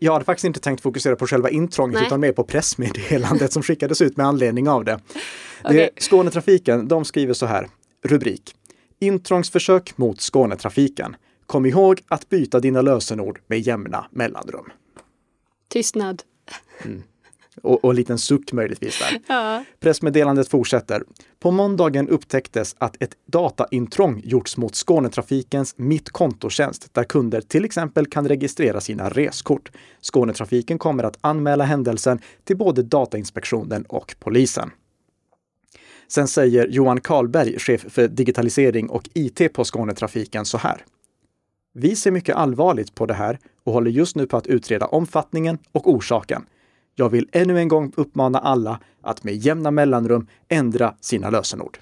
Jag- 0.00 0.12
hade 0.12 0.24
faktiskt 0.24 0.44
inte 0.44 0.60
tänkt 0.60 0.82
fokusera 0.82 1.16
på 1.16 1.26
själva 1.26 1.50
intrånget 1.50 1.94
Nej. 1.94 2.06
utan 2.06 2.20
mer 2.20 2.32
på 2.32 2.44
pressmeddelandet 2.44 3.52
som 3.52 3.62
skickades 3.62 4.00
ut 4.02 4.16
med 4.16 4.26
anledning 4.26 4.68
av 4.68 4.84
det. 4.84 5.00
Okej. 5.64 5.90
det 5.94 6.02
Skånetrafiken, 6.02 6.88
de 6.88 7.04
skriver 7.04 7.34
så 7.34 7.46
här, 7.46 7.68
rubrik. 8.04 8.54
Intrångsförsök 9.02 9.98
mot 9.98 10.20
Skånetrafiken. 10.20 11.16
Kom 11.46 11.66
ihåg 11.66 12.00
att 12.08 12.28
byta 12.28 12.60
dina 12.60 12.82
lösenord 12.82 13.40
med 13.46 13.60
jämna 13.60 14.06
mellanrum. 14.10 14.70
Tystnad. 15.68 16.22
Och, 17.62 17.84
och 17.84 17.90
en 17.90 17.96
liten 17.96 18.18
suck 18.18 18.52
möjligtvis 18.52 18.98
där. 18.98 19.20
Ja. 19.26 19.64
Pressmeddelandet 19.80 20.48
fortsätter. 20.48 21.04
På 21.40 21.50
måndagen 21.50 22.08
upptäcktes 22.08 22.76
att 22.78 23.02
ett 23.02 23.16
dataintrång 23.26 24.22
gjorts 24.24 24.56
mot 24.56 24.74
Skånetrafikens 24.74 25.74
Mitt 25.76 26.10
kontotjänst 26.10 26.94
där 26.94 27.04
kunder 27.04 27.40
till 27.40 27.64
exempel 27.64 28.06
kan 28.06 28.28
registrera 28.28 28.80
sina 28.80 29.08
reskort. 29.08 29.70
Skånetrafiken 30.00 30.78
kommer 30.78 31.04
att 31.04 31.18
anmäla 31.20 31.64
händelsen 31.64 32.18
till 32.44 32.56
både 32.56 32.82
Datainspektionen 32.82 33.84
och 33.88 34.14
polisen. 34.18 34.70
Sen 36.14 36.28
säger 36.28 36.68
Johan 36.68 37.00
Karlberg, 37.00 37.58
chef 37.58 37.84
för 37.88 38.08
digitalisering 38.08 38.90
och 38.90 39.08
IT 39.14 39.52
på 39.52 39.64
Skånetrafiken 39.64 40.44
så 40.44 40.58
här. 40.58 40.84
Vi 41.74 41.96
ser 41.96 42.10
mycket 42.10 42.36
allvarligt 42.36 42.94
på 42.94 43.06
det 43.06 43.14
här 43.14 43.38
och 43.64 43.72
håller 43.72 43.90
just 43.90 44.16
nu 44.16 44.26
på 44.26 44.36
att 44.36 44.46
utreda 44.46 44.86
omfattningen 44.86 45.58
och 45.72 45.90
orsaken. 45.90 46.46
Jag 46.94 47.08
vill 47.08 47.28
ännu 47.32 47.58
en 47.58 47.68
gång 47.68 47.92
uppmana 47.96 48.38
alla 48.38 48.80
att 49.00 49.24
med 49.24 49.34
jämna 49.34 49.70
mellanrum 49.70 50.26
ändra 50.48 50.94
sina 51.00 51.30
lösenord. 51.30 51.78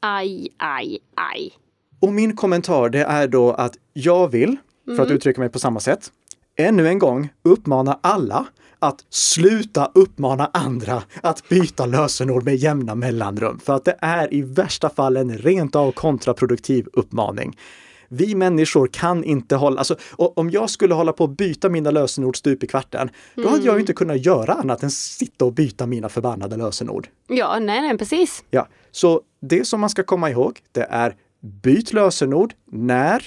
Aj, 0.00 0.48
aj, 0.56 0.98
aj. 1.14 1.52
Och 2.00 2.12
min 2.12 2.36
kommentar 2.36 2.88
det 2.88 3.04
är 3.04 3.28
då 3.28 3.52
att 3.52 3.78
jag 3.92 4.28
vill, 4.28 4.56
för 4.96 5.02
att 5.02 5.10
uttrycka 5.10 5.40
mig 5.40 5.48
på 5.50 5.58
samma 5.58 5.80
sätt, 5.80 6.12
ännu 6.56 6.88
en 6.88 6.98
gång 6.98 7.28
uppmana 7.42 7.98
alla 8.02 8.46
att 8.84 9.04
sluta 9.10 9.90
uppmana 9.94 10.50
andra 10.52 11.02
att 11.22 11.48
byta 11.48 11.86
lösenord 11.86 12.44
med 12.44 12.56
jämna 12.56 12.94
mellanrum. 12.94 13.58
För 13.58 13.72
att 13.72 13.84
det 13.84 13.96
är 14.00 14.34
i 14.34 14.42
värsta 14.42 14.90
fall 14.90 15.16
en 15.16 15.38
rent 15.38 15.76
av 15.76 15.92
kontraproduktiv 15.92 16.86
uppmaning. 16.92 17.56
Vi 18.08 18.34
människor 18.34 18.86
kan 18.92 19.24
inte 19.24 19.56
hålla, 19.56 19.78
alltså 19.78 19.96
om 20.16 20.50
jag 20.50 20.70
skulle 20.70 20.94
hålla 20.94 21.12
på 21.12 21.24
att 21.24 21.36
byta 21.36 21.68
mina 21.68 21.90
lösenord 21.90 22.36
stup 22.36 22.62
i 22.62 22.66
kvarten, 22.66 23.10
då 23.34 23.48
hade 23.48 23.64
jag 23.64 23.74
ju 23.74 23.80
inte 23.80 23.92
kunnat 23.92 24.26
göra 24.26 24.52
annat 24.52 24.82
än 24.82 24.90
sitta 24.90 25.44
och 25.44 25.52
byta 25.52 25.86
mina 25.86 26.08
förbannade 26.08 26.56
lösenord. 26.56 27.08
Ja, 27.28 27.58
nej, 27.58 27.80
nej, 27.80 27.98
precis. 27.98 28.44
Ja, 28.50 28.68
så 28.90 29.20
det 29.40 29.64
som 29.64 29.80
man 29.80 29.90
ska 29.90 30.02
komma 30.02 30.30
ihåg, 30.30 30.60
det 30.72 30.86
är 30.90 31.16
byt 31.62 31.92
lösenord 31.92 32.54
när 32.70 33.24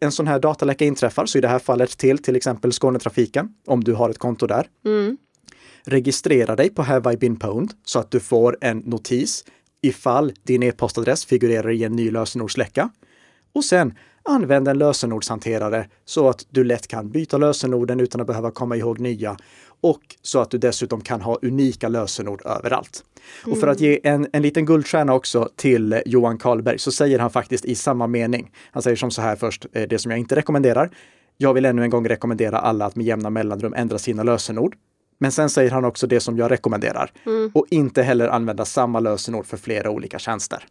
en 0.00 0.12
sån 0.12 0.26
här 0.26 0.38
dataläcka 0.38 0.84
inträffar, 0.84 1.26
så 1.26 1.38
i 1.38 1.40
det 1.40 1.48
här 1.48 1.58
fallet 1.58 1.98
till 1.98 2.18
till 2.18 2.36
exempel 2.36 2.72
Skånetrafiken, 2.72 3.48
om 3.66 3.84
du 3.84 3.94
har 3.94 4.10
ett 4.10 4.18
konto 4.18 4.46
där. 4.46 4.66
Registrera 5.84 6.56
dig 6.56 6.70
på 6.70 6.82
Have 6.82 7.12
I 7.12 7.16
been 7.16 7.36
pwned 7.36 7.70
så 7.84 7.98
att 7.98 8.10
du 8.10 8.20
får 8.20 8.58
en 8.60 8.78
notis 8.78 9.44
ifall 9.82 10.32
din 10.42 10.62
e-postadress 10.62 11.24
figurerar 11.24 11.70
i 11.70 11.84
en 11.84 11.92
ny 11.92 12.10
lösenordsläcka. 12.10 12.90
Och 13.54 13.64
sen 13.64 13.94
använd 14.22 14.68
en 14.68 14.78
lösenordshanterare 14.78 15.88
så 16.04 16.28
att 16.28 16.46
du 16.50 16.64
lätt 16.64 16.86
kan 16.86 17.10
byta 17.10 17.38
lösenorden 17.38 18.00
utan 18.00 18.20
att 18.20 18.26
behöva 18.26 18.50
komma 18.50 18.76
ihåg 18.76 19.00
nya 19.00 19.36
och 19.80 20.00
så 20.22 20.40
att 20.40 20.50
du 20.50 20.58
dessutom 20.58 21.00
kan 21.00 21.20
ha 21.20 21.38
unika 21.42 21.88
lösenord 21.88 22.42
överallt. 22.46 23.04
Och 23.46 23.58
för 23.60 23.66
att 23.68 23.80
ge 23.80 24.00
en, 24.02 24.26
en 24.32 24.42
liten 24.42 24.66
guldstjärna 24.66 25.14
också 25.14 25.48
till 25.56 25.92
eh, 25.92 26.00
Johan 26.06 26.38
Karlberg 26.38 26.78
så 26.78 26.92
säger 26.92 27.18
han 27.18 27.30
faktiskt 27.30 27.64
i 27.64 27.74
samma 27.74 28.06
mening. 28.06 28.50
Han 28.70 28.82
säger 28.82 28.96
som 28.96 29.10
så 29.10 29.22
här 29.22 29.36
först, 29.36 29.66
eh, 29.72 29.88
det 29.88 29.98
som 29.98 30.10
jag 30.10 30.20
inte 30.20 30.36
rekommenderar. 30.36 30.90
Jag 31.36 31.54
vill 31.54 31.64
ännu 31.64 31.82
en 31.82 31.90
gång 31.90 32.08
rekommendera 32.08 32.58
alla 32.58 32.86
att 32.86 32.96
med 32.96 33.06
jämna 33.06 33.30
mellanrum 33.30 33.74
ändra 33.74 33.98
sina 33.98 34.22
lösenord. 34.22 34.76
Men 35.18 35.32
sen 35.32 35.50
säger 35.50 35.70
han 35.70 35.84
också 35.84 36.06
det 36.06 36.20
som 36.20 36.38
jag 36.38 36.50
rekommenderar. 36.50 37.12
Och 37.54 37.66
inte 37.70 38.02
heller 38.02 38.28
använda 38.28 38.64
samma 38.64 39.00
lösenord 39.00 39.46
för 39.46 39.56
flera 39.56 39.90
olika 39.90 40.18
tjänster. 40.18 40.64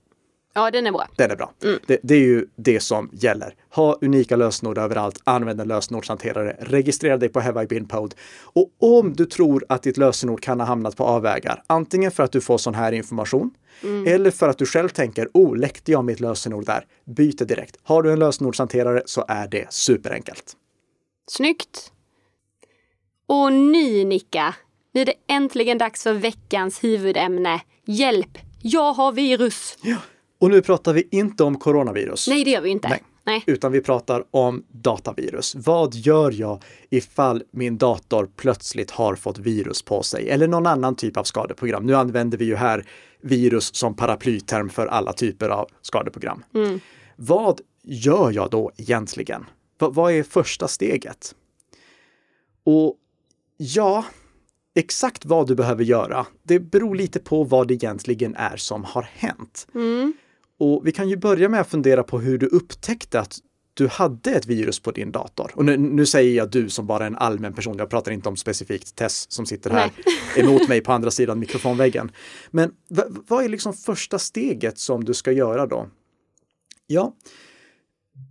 Ja, 0.58 0.72
den 0.72 0.88
är 0.88 0.92
bra. 0.92 1.08
Den 1.16 1.32
är 1.32 1.36
bra. 1.36 1.54
Det, 1.60 2.00
det 2.04 2.16
är 2.16 2.20
ju 2.20 2.46
det 2.56 2.80
som 2.80 3.10
gäller. 3.14 3.56
Ha 3.70 3.98
unika 4.02 4.36
lösenord 4.36 4.78
överallt, 4.78 5.22
använd 5.24 5.62
en 5.62 5.68
lösenordshanterare, 5.68 6.58
registrera 6.60 7.18
dig 7.18 7.30
på 7.30 7.40
Have 7.40 7.64
I 7.64 7.68
been 7.68 7.88
Pod. 7.88 8.16
Och 8.42 8.70
om 8.80 9.14
du 9.14 9.26
tror 9.26 9.66
att 9.70 9.84
ditt 9.84 9.98
lösenord 9.98 10.42
kan 10.42 10.60
ha 10.60 10.68
hamnat 10.68 10.96
på 10.96 11.04
avvägar, 11.04 11.64
antingen 11.68 12.12
för 12.12 12.24
att 12.24 12.32
du 12.32 12.42
får 12.42 12.58
sån 12.58 12.76
här 12.76 12.92
information 12.92 13.52
eller 14.08 14.32
för 14.32 14.50
att 14.50 14.58
du 14.58 14.66
själv 14.66 14.90
tänker, 14.90 15.30
oh, 15.34 15.58
läckte 15.58 15.92
jag 15.92 16.06
mitt 16.06 16.20
lösenord 16.20 16.66
där? 16.66 16.86
Byt 17.06 17.40
det 17.40 17.46
direkt. 17.46 17.78
Har 17.84 18.04
du 18.04 18.12
en 18.12 18.20
lösenordshanterare 18.20 19.02
så 19.06 19.26
är 19.28 19.48
det 19.48 19.74
superenkelt. 19.74 20.54
Snyggt. 21.32 21.92
Och 23.28 23.54
nu, 23.54 24.04
Nicka, 24.04 24.56
nu 24.94 25.02
är 25.02 25.06
det 25.06 25.16
äntligen 25.28 25.78
dags 25.78 26.04
för 26.04 26.14
veckans 26.14 26.84
huvudämne. 26.84 27.62
Hjälp! 27.86 28.38
Jag 28.62 28.94
har 28.94 29.12
virus! 29.12 29.78
Och 30.40 30.50
nu 30.50 30.62
pratar 30.62 30.94
vi 30.94 31.08
inte 31.12 31.44
om 31.44 31.60
coronavirus. 31.60 32.28
Nej, 32.28 32.44
det 32.44 32.52
gör 32.52 32.62
vi 32.62 32.70
inte. 32.70 32.90
Nej. 32.90 33.04
Nej. 33.24 33.44
utan 33.48 33.72
vi 33.72 33.82
pratar 33.82 34.24
om 34.32 34.64
datavirus. 34.72 35.56
Vad 35.56 35.96
gör 35.96 36.32
jag 36.32 36.64
ifall 36.90 37.44
min 37.52 37.78
dator 37.78 38.30
plötsligt 38.36 38.92
har 38.92 39.16
fått 39.16 39.38
virus 39.38 39.82
på 39.82 40.04
sig 40.04 40.30
eller 40.30 40.48
någon 40.48 40.68
annan 40.68 40.96
typ 40.96 41.18
av 41.18 41.24
skadeprogram? 41.24 41.86
Nu 41.86 41.96
använder 41.96 42.38
vi 42.38 42.46
ju 42.46 42.56
här 42.56 42.86
virus 43.22 43.76
som 43.76 43.96
paraplyterm 43.96 44.70
för 44.70 44.88
alla 44.88 45.14
typer 45.14 45.50
av 45.50 45.70
skadeprogram. 45.82 46.44
Vad 47.16 47.62
gör 47.84 48.32
jag 48.32 48.50
då 48.50 48.72
egentligen? 48.78 49.46
Va- 49.80 49.90
vad 49.90 50.12
är 50.14 50.24
första 50.24 50.68
steget? 50.68 51.36
Och 52.64 52.96
ja, 53.58 54.06
exakt 54.76 55.26
vad 55.26 55.48
du 55.48 55.56
behöver 55.56 55.84
göra, 55.84 56.26
det 56.44 56.60
beror 56.60 56.96
lite 56.96 57.20
på 57.20 57.44
vad 57.44 57.68
det 57.68 57.74
egentligen 57.74 58.36
är 58.36 58.58
som 58.58 58.84
har 58.84 59.08
hänt. 59.14 59.68
Och 60.60 60.88
vi 60.88 60.92
kan 60.92 61.10
ju 61.10 61.18
börja 61.18 61.50
med 61.50 61.62
att 61.62 61.68
fundera 61.68 62.04
på 62.04 62.20
hur 62.20 62.38
du 62.38 62.46
upptäckte 62.46 63.20
att 63.20 63.40
du 63.74 63.88
hade 63.88 64.32
ett 64.32 64.46
virus 64.46 64.80
på 64.80 64.92
din 64.92 65.12
dator. 65.12 65.52
Och 65.56 65.66
nu, 65.66 65.78
nu 65.78 66.06
säger 66.06 66.38
jag 66.38 66.52
du 66.52 66.70
som 66.70 66.88
bara 66.88 67.06
en 67.06 67.16
allmän 67.16 67.54
person, 67.54 67.78
jag 67.78 67.90
pratar 67.90 68.12
inte 68.12 68.30
om 68.30 68.38
specifikt 68.38 68.96
Tess 68.96 69.32
som 69.32 69.46
sitter 69.46 69.70
här 69.70 69.92
emot 70.36 70.68
mig 70.70 70.82
på 70.82 70.92
andra 70.94 71.12
sidan 71.12 71.40
mikrofonväggen. 71.40 72.12
Men 72.52 72.72
vad 73.28 73.44
är 73.44 73.50
liksom 73.50 73.74
första 73.74 74.20
steget 74.20 74.78
som 74.78 75.04
du 75.04 75.14
ska 75.14 75.32
göra 75.32 75.68
då? 75.68 75.88
Ja, 76.88 77.14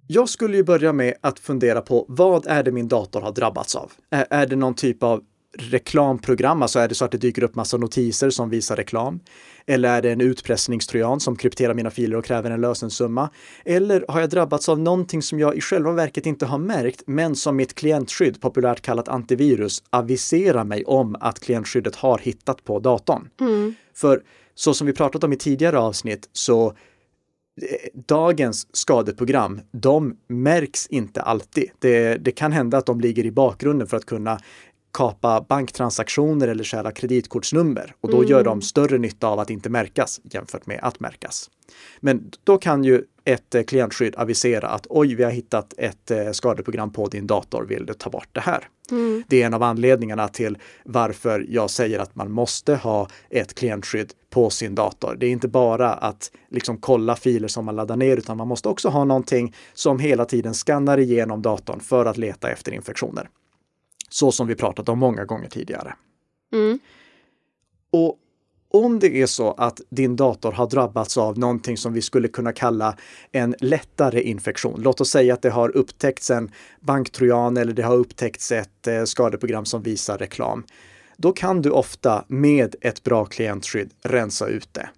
jag 0.06 0.28
skulle 0.28 0.56
ju 0.56 0.62
börja 0.62 0.92
med 0.92 1.14
att 1.20 1.38
fundera 1.38 1.80
på 1.80 2.06
vad 2.08 2.46
är 2.46 2.62
det 2.62 2.72
min 2.72 2.88
dator 2.88 3.20
har 3.20 3.32
drabbats 3.32 3.76
av? 3.76 3.92
Är, 4.10 4.26
är 4.30 4.46
det 4.46 4.56
någon 4.56 4.74
typ 4.74 5.02
av 5.02 5.24
reklamprogram, 5.58 6.62
alltså 6.62 6.78
är 6.78 6.88
det 6.88 6.94
så 6.94 7.04
att 7.04 7.10
det 7.10 7.18
dyker 7.18 7.42
upp 7.42 7.54
massa 7.54 7.76
notiser 7.76 8.30
som 8.30 8.50
visar 8.50 8.76
reklam? 8.76 9.20
Eller 9.66 9.88
är 9.88 10.02
det 10.02 10.10
en 10.10 10.20
utpressningstrojan 10.20 11.20
som 11.20 11.36
krypterar 11.36 11.74
mina 11.74 11.90
filer 11.90 12.16
och 12.16 12.24
kräver 12.24 12.50
en 12.50 12.60
lösensumma? 12.60 13.30
Eller 13.64 14.04
har 14.08 14.20
jag 14.20 14.30
drabbats 14.30 14.68
av 14.68 14.78
någonting 14.78 15.22
som 15.22 15.40
jag 15.40 15.56
i 15.56 15.60
själva 15.60 15.92
verket 15.92 16.26
inte 16.26 16.46
har 16.46 16.58
märkt, 16.58 17.02
men 17.06 17.36
som 17.36 17.56
mitt 17.56 17.74
klientskydd, 17.74 18.40
populärt 18.40 18.80
kallat 18.80 19.08
antivirus, 19.08 19.82
aviserar 19.90 20.64
mig 20.64 20.84
om 20.84 21.16
att 21.20 21.40
klientskyddet 21.40 21.96
har 21.96 22.18
hittat 22.18 22.64
på 22.64 22.78
datorn? 22.78 23.28
För 23.94 24.22
så 24.54 24.74
som 24.74 24.86
vi 24.86 24.92
pratat 24.92 25.24
om 25.24 25.32
i 25.32 25.36
tidigare 25.36 25.78
avsnitt 25.78 26.28
så 26.32 26.74
dagens 28.08 28.76
skadeprogram, 28.76 29.60
de 29.70 30.16
märks 30.28 30.86
inte 30.86 31.22
alltid. 31.22 31.70
Det, 31.78 32.16
det 32.16 32.32
kan 32.32 32.52
hända 32.52 32.78
att 32.78 32.86
de 32.86 33.00
ligger 33.00 33.26
i 33.26 33.30
bakgrunden 33.30 33.86
för 33.86 33.96
att 33.96 34.06
kunna 34.06 34.38
kapa 34.96 35.40
banktransaktioner 35.40 36.48
eller 36.48 36.64
stjäla 36.64 36.92
kreditkortsnummer 36.92 37.94
och 38.00 38.10
då 38.10 38.24
gör 38.24 38.44
de 38.44 38.62
större 38.62 38.98
nytta 38.98 39.28
av 39.28 39.38
att 39.38 39.50
inte 39.50 39.70
märkas 39.70 40.20
jämfört 40.30 40.66
med 40.66 40.80
att 40.82 41.00
märkas. 41.00 41.50
Men 42.00 42.30
då 42.44 42.58
kan 42.58 42.84
ju 42.84 43.02
ett 43.24 43.54
eh, 43.54 43.62
klientskydd 43.62 44.16
avisera 44.16 44.68
att 44.68 44.86
oj, 44.90 45.14
vi 45.14 45.24
har 45.24 45.30
hittat 45.30 45.74
ett 45.78 46.10
eh, 46.10 46.30
skadeprogram 46.30 46.92
på 46.92 47.06
din 47.06 47.26
dator, 47.26 47.64
vill 47.64 47.86
du 47.86 47.94
ta 47.94 48.10
bort 48.10 48.28
det 48.32 48.40
här? 48.40 48.68
Det 49.28 49.42
är 49.42 49.46
en 49.46 49.54
av 49.54 49.62
anledningarna 49.62 50.28
till 50.28 50.58
varför 50.84 51.46
jag 51.48 51.70
säger 51.70 51.98
att 51.98 52.14
man 52.14 52.30
måste 52.30 52.74
ha 52.74 53.08
ett 53.30 53.54
klientskydd 53.54 54.12
på 54.30 54.50
sin 54.50 54.74
dator. 54.74 55.16
Det 55.20 55.26
är 55.26 55.30
inte 55.30 55.48
bara 55.48 55.92
att 55.92 56.30
liksom 56.50 56.76
kolla 56.76 57.16
filer 57.16 57.48
som 57.48 57.64
man 57.64 57.76
laddar 57.76 57.96
ner, 57.96 58.16
utan 58.16 58.36
man 58.36 58.48
måste 58.48 58.68
också 58.68 58.88
ha 58.88 59.04
någonting 59.04 59.54
som 59.74 59.98
hela 59.98 60.24
tiden 60.24 60.54
skannar 60.54 60.98
igenom 60.98 61.42
datorn 61.42 61.80
för 61.80 62.06
att 62.06 62.16
leta 62.16 62.50
efter 62.50 62.72
infektioner. 62.72 63.28
Så 64.08 64.32
som 64.32 64.46
vi 64.46 64.54
pratat 64.54 64.88
om 64.88 64.98
många 64.98 65.24
gånger 65.24 65.48
tidigare. 65.48 65.94
Och 67.90 68.18
om 68.70 68.98
det 68.98 69.22
är 69.22 69.26
så 69.26 69.52
att 69.52 69.80
din 69.90 70.16
dator 70.16 70.52
har 70.52 70.66
drabbats 70.66 71.18
av 71.18 71.38
någonting 71.38 71.76
som 71.76 71.92
vi 71.92 72.02
skulle 72.02 72.28
kunna 72.28 72.52
kalla 72.52 72.96
en 73.32 73.54
lättare 73.60 74.22
infektion. 74.22 74.80
Låt 74.82 75.00
oss 75.00 75.10
säga 75.10 75.34
att 75.34 75.42
det 75.42 75.50
har 75.50 75.76
upptäckts 75.76 76.30
en 76.30 76.50
banktrojan 76.80 77.56
eller 77.56 77.72
det 77.72 77.82
har 77.82 77.96
upptäckts 77.96 78.52
ett 78.52 78.86
eh, 78.86 79.04
skadeprogram 79.04 79.64
som 79.64 79.82
visar 79.82 80.18
reklam. 80.18 80.64
Då 81.16 81.32
kan 81.32 81.62
du 81.62 81.70
ofta 81.70 82.24
med 82.28 82.76
ett 82.80 83.02
bra 83.02 83.24
klientskydd 83.24 83.90
rensa 84.02 84.46
ut 84.46 84.68
det. 84.74 84.88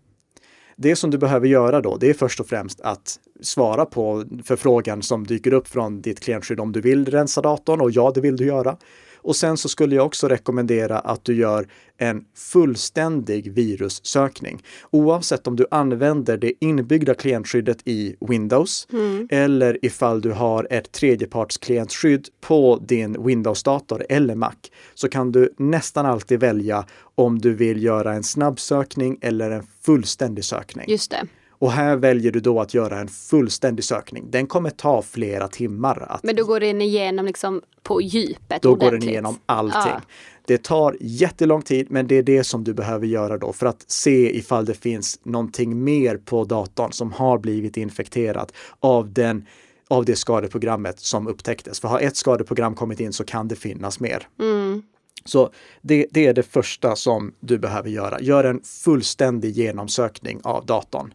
Det 0.77 0.97
som 0.97 1.11
du 1.11 1.19
behöver 1.19 1.47
göra 1.47 1.81
då, 1.81 1.97
det 1.97 2.11
är 2.11 2.15
först 2.15 2.41
och 2.41 2.49
främst 2.49 2.81
att 2.81 3.19
svara 3.41 3.85
på 3.85 4.25
förfrågan 4.45 5.03
som 5.03 5.27
dyker 5.27 5.53
upp 5.53 5.69
från 5.69 6.01
ditt 6.01 6.21
klientskydd 6.21 6.61
om 6.61 6.73
du 6.73 6.81
vill 6.81 7.07
rensa 7.07 7.41
datorn 7.41 7.81
och 7.81 7.91
ja, 7.91 8.13
det 8.15 8.21
vill 8.21 8.37
du 8.37 8.47
göra. 8.47 8.77
Och 9.21 9.37
sen 9.37 9.57
så 9.57 9.69
skulle 9.69 9.95
jag 9.95 10.07
också 10.07 10.29
rekommendera 10.29 10.99
att 10.99 11.25
du 11.25 11.35
gör 11.35 11.69
en 11.97 12.25
fullständig 12.37 13.53
virussökning. 13.53 14.63
Oavsett 14.91 15.47
om 15.47 15.57
du 15.57 15.67
använder 15.71 16.37
det 16.37 16.53
inbyggda 16.61 17.15
klientskyddet 17.15 17.79
i 17.85 18.17
Windows 18.21 18.89
mm. 18.93 19.29
eller 19.31 19.85
ifall 19.85 20.21
du 20.21 20.33
har 20.33 20.67
ett 20.71 20.93
tredjepartsklientskydd 20.93 22.29
på 22.41 22.79
din 22.83 23.25
Windows-dator 23.25 24.07
eller 24.09 24.35
Mac 24.35 24.55
så 24.95 25.09
kan 25.09 25.33
du 25.33 25.55
nästan 25.57 26.07
alltid 26.07 26.41
välja 26.41 26.87
om 27.15 27.39
du 27.39 27.55
vill 27.55 27.83
göra 27.83 28.15
en 28.15 28.23
snabbsökning 28.23 29.19
eller 29.21 29.51
en 29.51 29.67
fullständig 29.83 30.45
sökning. 30.45 30.85
Just 30.89 31.11
det. 31.11 31.27
Och 31.59 31.73
här 31.73 31.97
väljer 31.97 32.33
du 32.33 32.41
då 32.41 32.61
att 32.61 32.75
göra 32.75 32.99
en 32.99 33.09
fullständig 33.09 33.85
sökning. 33.85 34.31
Den 34.31 34.47
kommer 34.47 34.71
ta 34.71 35.03
flera 35.03 35.49
timmar. 35.49 36.07
Att... 36.09 36.23
Men 36.23 36.37
då 36.37 36.45
går 36.45 36.61
den 36.61 36.81
igenom 36.81 37.27
liksom 37.27 37.63
på 37.83 38.03
djupet 38.03 38.63
Då 38.63 38.73
ordentligt. 38.73 38.91
går 38.91 38.99
den 38.99 39.09
igenom 39.09 39.39
allting. 39.47 39.93
Ja. 39.93 40.01
Det 40.47 40.63
tar 40.63 40.97
jättelång 41.01 41.63
tid, 41.63 41.87
men 41.91 42.07
det 42.07 42.15
är 42.15 42.23
det 42.23 42.45
som 42.45 42.65
du 42.65 42.75
behöver 42.75 43.07
göra 43.07 43.39
då 43.39 43.53
för 43.53 43.67
att 43.67 43.85
se 43.87 44.37
ifall 44.39 44.65
det 44.65 44.75
finns 44.75 45.21
någonting 45.23 45.85
mer 45.85 46.17
på 46.17 46.45
datorn 46.45 46.93
som 46.93 47.13
har 47.13 47.39
blivit 47.39 47.77
infekterat 47.77 48.53
av 48.81 49.13
den 49.13 49.47
av 49.89 50.05
det 50.05 50.17
skadeprogrammet 50.17 51.01
som 51.01 51.27
upptäcktes. 51.27 51.81
För 51.81 51.89
har 51.89 52.01
ett 52.01 52.17
skadeprogram 52.17 52.75
kommit 52.75 53.01
in 53.01 53.13
så 53.13 53.25
kan 53.25 53.49
det 53.49 53.57
finnas 53.57 54.01
mer. 54.01 54.29
Mm. 54.41 54.83
Så 55.25 55.51
det, 55.83 56.07
det, 56.11 56.27
är 56.27 56.35
det 56.35 56.43
första 56.43 56.97
som 56.97 57.33
du 57.41 57.59
behöver 57.59 57.91
göra. 57.91 58.21
Gör 58.21 58.45
en 58.45 58.61
fullständig 58.63 59.51
genomsökning 59.51 60.41
av 60.45 60.67
datorn. 60.67 61.13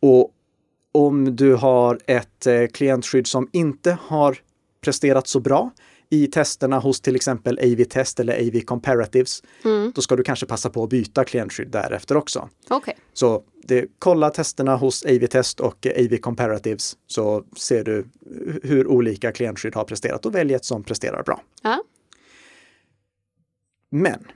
Och 0.00 0.32
om 0.92 1.36
du 1.36 1.54
har 1.54 1.98
ett 2.06 2.46
eh, 2.46 2.66
klientskydd 2.66 3.26
som 3.26 3.48
inte 3.52 3.98
har 4.02 4.38
presterat 4.80 5.28
så 5.28 5.40
bra 5.40 5.70
i 6.10 6.26
testerna 6.26 6.78
hos 6.78 7.00
till 7.00 7.16
exempel 7.16 7.58
AV-test 7.58 8.20
eller 8.20 8.48
AV 8.48 8.60
Comparatives, 8.60 9.42
mm. 9.64 9.92
då 9.94 10.00
ska 10.02 10.16
du 10.16 10.22
kanske 10.22 10.46
passa 10.46 10.70
på 10.70 10.82
att 10.82 10.90
byta 10.90 11.24
klientskydd 11.24 11.68
därefter 11.68 12.16
också. 12.16 12.48
Okay. 12.70 12.94
Så 13.12 13.42
det, 13.62 13.86
kolla 13.98 14.30
testerna 14.30 14.76
hos 14.76 15.04
AV-test 15.04 15.60
och 15.60 15.86
AV 15.86 16.16
Comparatives 16.16 16.96
så 17.06 17.44
ser 17.56 17.84
du 17.84 18.06
hur 18.62 18.86
olika 18.86 19.32
klientskydd 19.32 19.74
har 19.74 19.84
presterat 19.84 20.26
och 20.26 20.34
välj 20.34 20.54
ett 20.54 20.64
som 20.64 20.84
presterar 20.84 21.22
bra. 21.22 21.42
Ja. 21.62 21.82
Men 23.90 24.26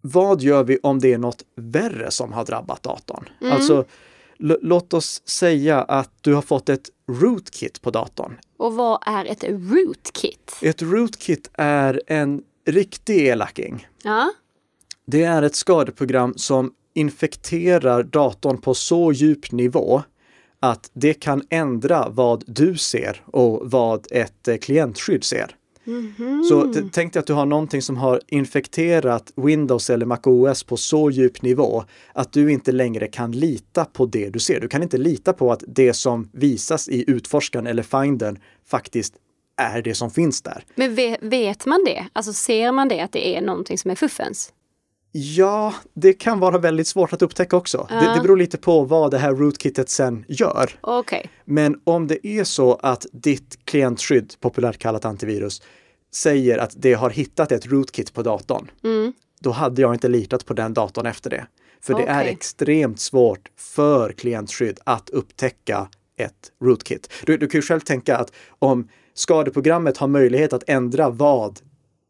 vad 0.00 0.42
gör 0.42 0.64
vi 0.64 0.78
om 0.82 0.98
det 0.98 1.12
är 1.12 1.18
något 1.18 1.44
värre 1.54 2.10
som 2.10 2.32
har 2.32 2.44
drabbat 2.44 2.82
datorn? 2.82 3.28
Mm. 3.40 3.52
Alltså, 3.52 3.84
låt 4.42 4.94
oss 4.94 5.22
säga 5.28 5.82
att 5.82 6.10
du 6.20 6.34
har 6.34 6.42
fått 6.42 6.68
ett 6.68 6.90
rootkit 7.08 7.82
på 7.82 7.90
datorn. 7.90 8.38
Och 8.56 8.74
vad 8.74 9.02
är 9.06 9.24
ett 9.24 9.44
rootkit? 9.44 10.56
Ett 10.62 10.82
rootkit 10.82 11.50
är 11.52 12.02
en 12.06 12.42
riktig 12.66 13.28
elaking. 13.28 13.88
Ja. 14.02 14.32
Det 15.06 15.22
är 15.22 15.42
ett 15.42 15.54
skadeprogram 15.54 16.34
som 16.36 16.72
infekterar 16.94 18.02
datorn 18.02 18.58
på 18.58 18.74
så 18.74 19.12
djup 19.12 19.52
nivå 19.52 20.02
att 20.60 20.90
det 20.92 21.14
kan 21.14 21.42
ändra 21.50 22.08
vad 22.08 22.44
du 22.46 22.76
ser 22.76 23.22
och 23.26 23.70
vad 23.70 24.06
ett 24.10 24.48
eh, 24.48 24.56
klientskydd 24.56 25.24
ser. 25.24 25.56
Mm-hmm. 25.84 26.42
Så 26.42 26.74
tänk 26.92 27.12
dig 27.12 27.20
att 27.20 27.26
du 27.26 27.32
har 27.32 27.46
någonting 27.46 27.82
som 27.82 27.96
har 27.96 28.20
infekterat 28.28 29.32
Windows 29.36 29.90
eller 29.90 30.06
MacOS 30.06 30.64
på 30.64 30.76
så 30.76 31.10
djup 31.10 31.42
nivå 31.42 31.84
att 32.12 32.32
du 32.32 32.52
inte 32.52 32.72
längre 32.72 33.06
kan 33.06 33.32
lita 33.32 33.84
på 33.84 34.06
det 34.06 34.30
du 34.30 34.38
ser. 34.38 34.60
Du 34.60 34.68
kan 34.68 34.82
inte 34.82 34.98
lita 34.98 35.32
på 35.32 35.52
att 35.52 35.64
det 35.66 35.92
som 35.92 36.28
visas 36.32 36.88
i 36.88 37.10
utforskaren 37.10 37.66
eller 37.66 37.82
findern 37.82 38.38
faktiskt 38.66 39.14
är 39.56 39.82
det 39.82 39.94
som 39.94 40.10
finns 40.10 40.42
där. 40.42 40.64
Men 40.74 40.94
vet 41.20 41.66
man 41.66 41.84
det? 41.84 42.06
Alltså 42.12 42.32
ser 42.32 42.72
man 42.72 42.88
det 42.88 43.00
att 43.00 43.12
det 43.12 43.36
är 43.36 43.40
någonting 43.40 43.78
som 43.78 43.90
är 43.90 43.94
fuffens? 43.94 44.52
Ja, 45.12 45.74
det 45.94 46.12
kan 46.12 46.40
vara 46.40 46.58
väldigt 46.58 46.86
svårt 46.86 47.12
att 47.12 47.22
upptäcka 47.22 47.56
också. 47.56 47.78
Uh. 47.78 48.00
Det, 48.00 48.14
det 48.14 48.20
beror 48.20 48.36
lite 48.36 48.58
på 48.58 48.84
vad 48.84 49.10
det 49.10 49.18
här 49.18 49.32
rootkittet 49.32 49.88
sen 49.88 50.24
gör. 50.28 50.70
Okay. 50.82 51.22
Men 51.44 51.80
om 51.84 52.06
det 52.06 52.26
är 52.26 52.44
så 52.44 52.74
att 52.74 53.06
ditt 53.12 53.58
klientskydd, 53.64 54.34
populärt 54.40 54.78
kallat 54.78 55.04
antivirus, 55.04 55.62
säger 56.14 56.58
att 56.58 56.72
det 56.76 56.94
har 56.94 57.10
hittat 57.10 57.52
ett 57.52 57.66
rootkit 57.66 58.14
på 58.14 58.22
datorn, 58.22 58.70
mm. 58.84 59.12
då 59.40 59.50
hade 59.50 59.82
jag 59.82 59.94
inte 59.94 60.08
litat 60.08 60.46
på 60.46 60.54
den 60.54 60.74
datorn 60.74 61.06
efter 61.06 61.30
det. 61.30 61.46
För 61.80 61.94
okay. 61.94 62.06
det 62.06 62.12
är 62.12 62.24
extremt 62.24 63.00
svårt 63.00 63.50
för 63.56 64.12
klientskydd 64.12 64.80
att 64.84 65.10
upptäcka 65.10 65.88
ett 66.16 66.52
rootkit. 66.62 67.12
Du, 67.26 67.36
du 67.36 67.48
kan 67.48 67.58
ju 67.58 67.62
själv 67.62 67.80
tänka 67.80 68.16
att 68.16 68.32
om 68.58 68.88
skadeprogrammet 69.14 69.96
har 69.96 70.08
möjlighet 70.08 70.52
att 70.52 70.64
ändra 70.66 71.10
vad 71.10 71.60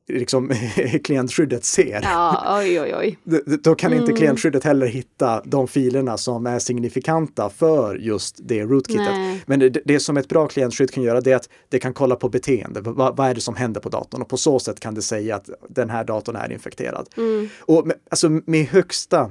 liksom, 0.08 0.52
klientskyddet 1.04 1.64
ser. 1.64 2.00
Ja, 2.02 2.58
oj, 2.58 2.80
oj, 2.80 2.94
oj. 2.96 3.18
Då 3.62 3.74
kan 3.74 3.92
inte 3.92 4.04
mm. 4.04 4.16
klientskyddet 4.16 4.64
heller 4.64 4.86
hitta 4.86 5.42
de 5.44 5.68
filerna 5.68 6.18
som 6.18 6.46
är 6.46 6.58
signifikanta 6.58 7.50
för 7.50 7.94
just 7.94 8.40
det 8.42 8.62
rootkittet. 8.62 9.06
Nej. 9.06 9.42
Men 9.46 9.60
det, 9.60 9.68
det 9.84 10.00
som 10.00 10.16
ett 10.16 10.28
bra 10.28 10.48
klientskydd 10.48 10.90
kan 10.90 11.02
göra 11.02 11.20
det 11.20 11.32
är 11.32 11.36
att 11.36 11.48
det 11.68 11.78
kan 11.78 11.94
kolla 11.94 12.16
på 12.16 12.28
beteende. 12.28 12.80
Vad, 12.80 13.16
vad, 13.16 13.30
är 13.30 13.34
det 13.34 13.40
som 13.40 13.56
händer 13.56 13.80
på 13.80 13.88
datorn? 13.88 14.22
Och 14.22 14.28
på 14.28 14.36
så 14.36 14.58
sätt 14.58 14.80
kan 14.80 14.94
det 14.94 15.02
säga 15.02 15.36
att 15.36 15.50
den 15.68 15.90
här 15.90 16.04
datorn 16.04 16.36
är 16.36 16.52
infekterad. 16.52 17.08
Mm. 17.16 17.48
Och 17.60 17.86
med, 17.86 17.96
alltså 18.10 18.28
med 18.28 18.66
högsta, 18.66 19.22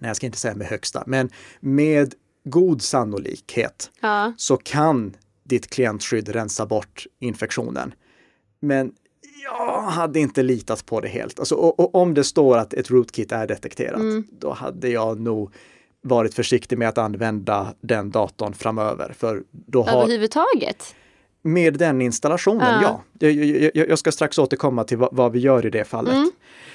nej 0.00 0.08
jag 0.08 0.16
ska 0.16 0.26
inte 0.26 0.38
säga 0.38 0.54
med 0.54 0.66
högsta, 0.66 1.02
men 1.06 1.30
med 1.60 2.14
god 2.44 2.82
sannolikhet 2.82 3.90
ja. 4.00 4.32
så 4.36 4.56
kan 4.56 5.16
ditt 5.44 5.70
klientskydd 5.70 6.28
rensa 6.28 6.66
bort 6.66 7.06
infektionen. 7.18 7.94
Men 8.60 8.92
jag 9.42 9.82
hade 9.82 10.20
inte 10.20 10.42
litat 10.42 10.86
på 10.86 11.00
det 11.00 11.08
helt. 11.08 11.38
Alltså, 11.38 11.54
och, 11.54 11.80
och 11.80 11.94
om 11.94 12.14
det 12.14 12.24
står 12.24 12.58
att 12.58 12.74
ett 12.74 12.90
rootkit 12.90 13.32
är 13.32 13.46
detekterat, 13.46 14.00
mm. 14.00 14.24
då 14.30 14.52
hade 14.52 14.88
jag 14.88 15.20
nog 15.20 15.54
varit 16.02 16.34
försiktig 16.34 16.78
med 16.78 16.88
att 16.88 16.98
använda 16.98 17.74
den 17.80 18.10
datorn 18.10 18.54
framöver. 18.54 19.14
För 19.18 19.42
då 19.50 19.82
har... 19.82 20.02
Överhuvudtaget? 20.02 20.94
Med 21.42 21.74
den 21.74 22.02
installationen, 22.02 22.82
ja. 22.82 23.02
ja. 23.18 23.28
Jag, 23.28 23.32
jag, 23.74 23.88
jag, 23.88 23.98
ska 23.98 24.12
strax 24.12 24.38
återkomma 24.38 24.84
till 24.84 24.98
vad, 24.98 25.08
vad 25.12 25.32
vi 25.32 25.38
gör 25.38 25.66
i 25.66 25.70
det 25.70 25.84
fallet. 25.84 26.14
Mm. 26.14 26.30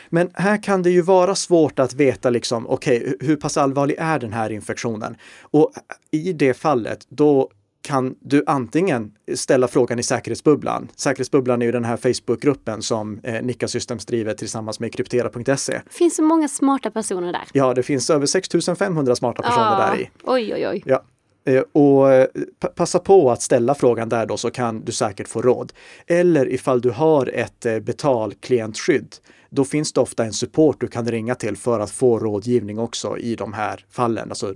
Men 0.09 0.29
här 0.33 0.63
kan 0.63 0.83
det 0.83 0.89
ju 0.89 1.01
vara 1.01 1.35
svårt 1.35 1.79
att 1.79 1.93
veta 1.93 2.29
liksom, 2.29 2.67
okej, 2.67 2.97
okay, 2.97 3.27
hur 3.27 3.35
pass 3.35 3.57
allvarlig 3.57 3.95
är 3.99 4.19
den 4.19 4.33
här 4.33 4.49
infektionen? 4.49 5.15
Och 5.41 5.71
i 6.11 6.33
det 6.33 6.53
fallet, 6.53 7.05
då 7.09 7.49
kan 7.85 8.15
du 8.19 8.43
antingen 8.47 9.11
ställa 9.35 9.67
frågan 9.67 9.99
i 9.99 10.03
säkerhetsbubblan. 10.03 10.87
Säkerhetsbubblan 10.95 11.61
är 11.61 11.65
ju 11.65 11.71
den 11.71 11.85
här 11.85 11.97
Facebookgruppen 11.97 12.81
som 12.81 13.19
eh, 13.23 13.43
Nika 13.43 13.67
Systems 13.67 14.05
driver 14.05 14.33
tillsammans 14.33 14.79
med 14.79 14.93
kryptera.se. 14.93 15.73
Det 15.73 15.93
finns 15.93 16.15
så 16.15 16.23
många 16.23 16.47
smarta 16.47 16.91
personer 16.91 17.33
där. 17.33 17.43
Ja, 17.53 17.73
det 17.73 17.83
finns 17.83 18.09
över 18.09 18.25
6500 18.25 19.15
smarta 19.15 19.41
personer 19.41 19.65
ja. 19.65 19.87
där 19.87 20.01
i. 20.01 20.09
Oj, 20.23 20.53
oj, 20.53 20.67
oj. 20.67 20.83
Ja. 20.85 21.03
Eh, 21.45 21.61
och 21.71 22.13
eh, 22.13 22.27
passa 22.75 22.99
på 22.99 23.31
att 23.31 23.41
ställa 23.41 23.75
frågan 23.75 24.09
där 24.09 24.25
då 24.25 24.37
så 24.37 24.51
kan 24.51 24.85
du 24.85 24.91
säkert 24.91 25.27
få 25.27 25.41
råd. 25.41 25.73
Eller 26.07 26.49
ifall 26.49 26.81
du 26.81 26.91
har 26.91 27.27
ett 27.33 27.65
eh, 27.65 27.79
betalklientskydd 27.79 29.15
då 29.49 29.65
finns 29.65 29.93
det 29.93 30.01
ofta 30.01 30.25
en 30.25 30.33
support 30.33 30.81
du 30.81 30.87
kan 30.87 31.07
ringa 31.07 31.35
till 31.35 31.57
för 31.57 31.79
att 31.79 31.91
få 31.91 32.19
rådgivning 32.19 32.79
också 32.79 33.17
i 33.17 33.35
de 33.35 33.53
här 33.53 33.85
fallen. 33.89 34.29
Alltså, 34.29 34.53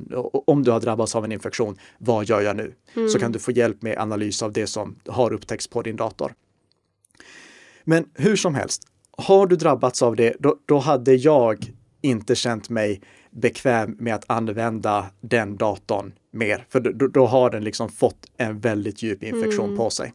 om 0.47 0.63
du 0.63 0.71
har 0.71 0.79
drabbats 0.79 1.15
av 1.15 1.25
en 1.25 1.31
infektion, 1.31 1.77
vad 1.97 2.25
gör 2.25 2.41
jag 2.41 2.55
nu? 2.55 2.73
Mm. 2.95 3.09
Så 3.09 3.19
kan 3.19 3.31
du 3.31 3.39
få 3.39 3.51
hjälp 3.51 3.81
med 3.81 3.97
analys 3.97 4.43
av 4.43 4.51
det 4.51 4.67
som 4.67 4.95
har 5.07 5.33
upptäckts 5.33 5.67
på 5.67 5.81
din 5.81 5.95
dator. 5.95 6.33
Men 7.83 8.05
hur 8.13 8.35
som 8.35 8.55
helst, 8.55 8.83
har 9.17 9.47
du 9.47 9.55
drabbats 9.55 10.01
av 10.01 10.15
det, 10.15 10.35
då, 10.39 10.55
då 10.65 10.77
hade 10.77 11.13
jag 11.13 11.73
inte 12.01 12.35
känt 12.35 12.69
mig 12.69 13.01
bekväm 13.31 13.95
med 13.99 14.15
att 14.15 14.25
använda 14.27 15.05
den 15.21 15.57
datorn 15.57 16.13
mer, 16.31 16.65
för 16.69 16.79
då, 16.79 17.07
då 17.07 17.25
har 17.25 17.49
den 17.49 17.63
liksom 17.63 17.89
fått 17.89 18.25
en 18.37 18.59
väldigt 18.59 19.03
djup 19.03 19.23
infektion 19.23 19.65
mm. 19.65 19.77
på 19.77 19.89
sig. 19.89 20.13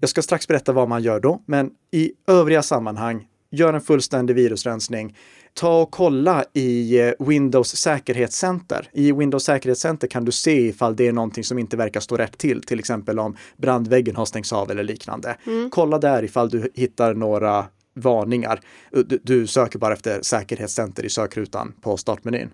Jag 0.00 0.10
ska 0.10 0.22
strax 0.22 0.48
berätta 0.48 0.72
vad 0.72 0.88
man 0.88 1.02
gör 1.02 1.20
då, 1.20 1.42
men 1.46 1.70
i 1.90 2.12
övriga 2.26 2.62
sammanhang 2.62 3.26
gör 3.50 3.72
en 3.72 3.80
fullständig 3.80 4.34
virusrensning. 4.34 5.16
Ta 5.54 5.82
och 5.82 5.90
kolla 5.90 6.44
i 6.52 7.00
eh, 7.00 7.12
Windows 7.18 7.76
säkerhetscenter. 7.76 8.88
I 8.92 9.12
Windows 9.12 9.44
säkerhetscenter 9.44 10.08
kan 10.08 10.24
du 10.24 10.32
se 10.32 10.68
ifall 10.68 10.96
det 10.96 11.06
är 11.08 11.12
någonting 11.12 11.44
som 11.44 11.58
inte 11.58 11.76
verkar 11.76 12.00
stå 12.00 12.16
rätt 12.16 12.38
till, 12.38 12.62
till 12.62 12.78
exempel 12.78 13.18
om 13.18 13.36
brandväggen 13.56 14.16
har 14.16 14.24
stängts 14.24 14.52
av 14.52 14.70
eller 14.70 14.82
liknande. 14.82 15.36
Mm. 15.46 15.70
Kolla 15.70 15.98
där 15.98 16.22
ifall 16.22 16.48
du 16.48 16.70
hittar 16.74 17.14
några 17.14 17.66
varningar. 17.94 18.60
Du, 18.90 19.18
du 19.22 19.46
söker 19.46 19.78
bara 19.78 19.92
efter 19.92 20.22
säkerhetscenter 20.22 21.04
i 21.04 21.08
sökrutan 21.08 21.72
på 21.80 21.96
startmenyn. 21.96 22.50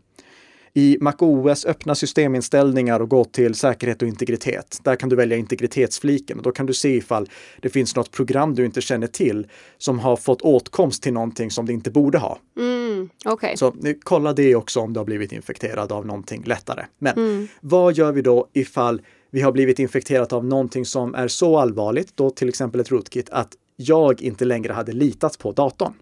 I 0.77 0.99
MacOS 1.01 1.65
öppna 1.65 1.95
systeminställningar 1.95 3.01
och 3.01 3.09
gå 3.09 3.25
till 3.25 3.55
säkerhet 3.55 4.03
och 4.03 4.09
integritet. 4.09 4.79
Där 4.83 4.97
kan 4.97 5.09
du 5.09 5.17
välja 5.17 5.37
integritetsfliken 5.37 6.39
och 6.39 6.43
då 6.43 6.53
kan 6.53 6.67
du 6.67 6.75
se 6.75 6.97
ifall 6.97 7.29
det 7.63 7.69
finns 7.69 7.97
något 7.97 8.11
program 8.11 8.55
du 8.55 8.65
inte 8.65 8.81
känner 8.81 9.07
till 9.07 9.47
som 9.79 9.99
har 9.99 10.17
fått 10.17 10.43
åtkomst 10.43 11.03
till 11.03 11.13
någonting 11.13 11.51
som 11.51 11.67
det 11.67 11.73
inte 11.73 11.91
borde 11.91 12.19
ha. 12.19 12.39
Mm, 12.57 13.09
okay. 13.25 13.57
Så 13.57 13.75
kolla 14.03 14.33
det 14.33 14.55
också 14.55 14.81
om 14.81 14.93
du 14.93 15.01
har 15.01 15.05
blivit 15.05 15.33
infekterad 15.33 15.93
av 15.93 16.07
någonting 16.07 16.45
lättare. 16.45 16.87
Men 16.99 17.17
mm. 17.17 17.49
vad 17.61 17.95
gör 17.95 18.13
vi 18.13 18.23
då 18.23 18.49
ifall 18.53 19.03
vi 19.31 19.41
har 19.41 19.53
blivit 19.53 19.79
infekterat 19.79 20.33
av 20.33 20.45
någonting 20.45 20.85
som 20.85 21.15
är 21.15 21.29
så 21.29 21.59
allvarligt, 21.59 22.17
då 22.17 22.31
till 22.31 22.49
exempel 22.49 22.81
ett 22.81 22.91
rootkit, 22.91 23.31
att 23.31 23.53
jag 23.77 24.23
inte 24.23 24.45
längre 24.45 24.73
hade 24.73 24.93
litat 24.93 25.39
på 25.39 25.53
datorn? 25.53 25.93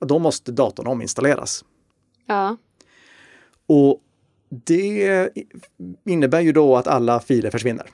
Då 0.00 0.18
måste 0.18 0.52
datorn 0.52 0.86
ominstalleras. 0.86 1.64
Ja. 2.26 2.56
Och 3.66 4.00
det 4.48 5.30
innebär 6.04 6.40
ju 6.40 6.52
då 6.52 6.76
att 6.76 6.86
alla 6.86 7.20
filer 7.20 7.50
försvinner. 7.50 7.86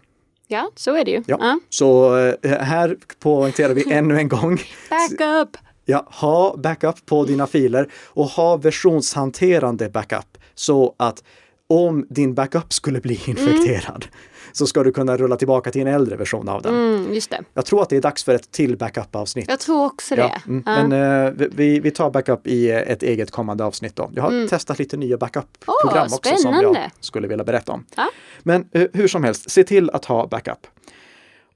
Ja, 0.46 0.70
så 0.74 0.96
är 0.96 1.04
det 1.04 1.10
ju. 1.10 1.22
Ja. 1.26 1.36
ja. 1.40 1.60
Så 1.68 2.16
eh, 2.42 2.58
här 2.58 2.96
poängterar 3.18 3.74
vi 3.74 3.92
ännu 3.92 4.18
en 4.18 4.28
gång. 4.28 4.60
Backup! 4.90 5.56
Ja, 5.84 6.06
ha 6.10 6.56
backup 6.56 7.06
på 7.06 7.24
dina 7.24 7.46
filer 7.46 7.92
och 8.06 8.26
ha 8.26 8.56
versionshanterande 8.56 9.88
backup 9.88 10.38
så 10.54 10.94
att 10.96 11.24
om 11.66 12.06
din 12.10 12.34
backup 12.34 12.72
skulle 12.72 13.00
bli 13.00 13.14
infekterad 13.14 14.04
mm 14.04 14.10
så 14.52 14.66
ska 14.66 14.82
du 14.82 14.92
kunna 14.92 15.16
rulla 15.16 15.36
tillbaka 15.36 15.70
till 15.70 15.80
en 15.80 15.86
äldre 15.86 16.16
version 16.16 16.48
av 16.48 16.62
den. 16.62 16.74
Mm, 16.74 17.14
just 17.14 17.30
det. 17.30 17.40
Jag 17.54 17.66
tror 17.66 17.82
att 17.82 17.88
det 17.88 17.96
är 17.96 18.00
dags 18.00 18.24
för 18.24 18.34
ett 18.34 18.50
till 18.50 18.76
backup-avsnitt. 18.76 19.44
Jag 19.48 19.60
tror 19.60 19.84
också 19.84 20.14
det. 20.14 20.20
Ja, 20.20 20.40
mm, 20.46 20.62
ja. 20.66 20.86
Men 20.86 20.92
uh, 21.36 21.48
vi, 21.52 21.80
vi 21.80 21.90
tar 21.90 22.10
backup 22.10 22.46
i 22.46 22.70
ett 22.70 23.02
eget 23.02 23.30
kommande 23.30 23.64
avsnitt 23.64 23.96
då. 23.96 24.10
Jag 24.14 24.22
har 24.22 24.30
mm. 24.30 24.48
testat 24.48 24.78
lite 24.78 24.96
nya 24.96 25.16
backup-program 25.16 26.06
oh, 26.06 26.14
också 26.14 26.36
som 26.36 26.54
jag 26.54 26.90
skulle 27.00 27.28
vilja 27.28 27.44
berätta 27.44 27.72
om. 27.72 27.84
Ja. 27.96 28.10
Men 28.42 28.68
uh, 28.76 28.86
hur 28.92 29.08
som 29.08 29.24
helst, 29.24 29.50
se 29.50 29.64
till 29.64 29.90
att 29.90 30.04
ha 30.04 30.26
backup. 30.26 30.66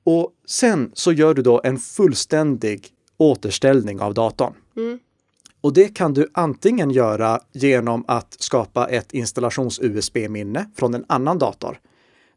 Och 0.04 0.30
sen 0.46 0.90
så 0.94 1.12
gör 1.12 1.34
du 1.34 1.42
då 1.42 1.60
en 1.64 1.78
fullständig 1.78 2.88
återställning 3.16 4.00
av 4.00 4.14
datorn. 4.14 4.54
Mm. 4.76 4.98
Och 5.60 5.72
det 5.72 5.88
kan 5.88 6.14
du 6.14 6.28
antingen 6.34 6.90
göra 6.90 7.40
genom 7.52 8.04
att 8.08 8.36
skapa 8.38 8.88
ett 8.88 9.12
installations-USB-minne 9.12 10.70
från 10.76 10.94
en 10.94 11.04
annan 11.08 11.38
dator. 11.38 11.78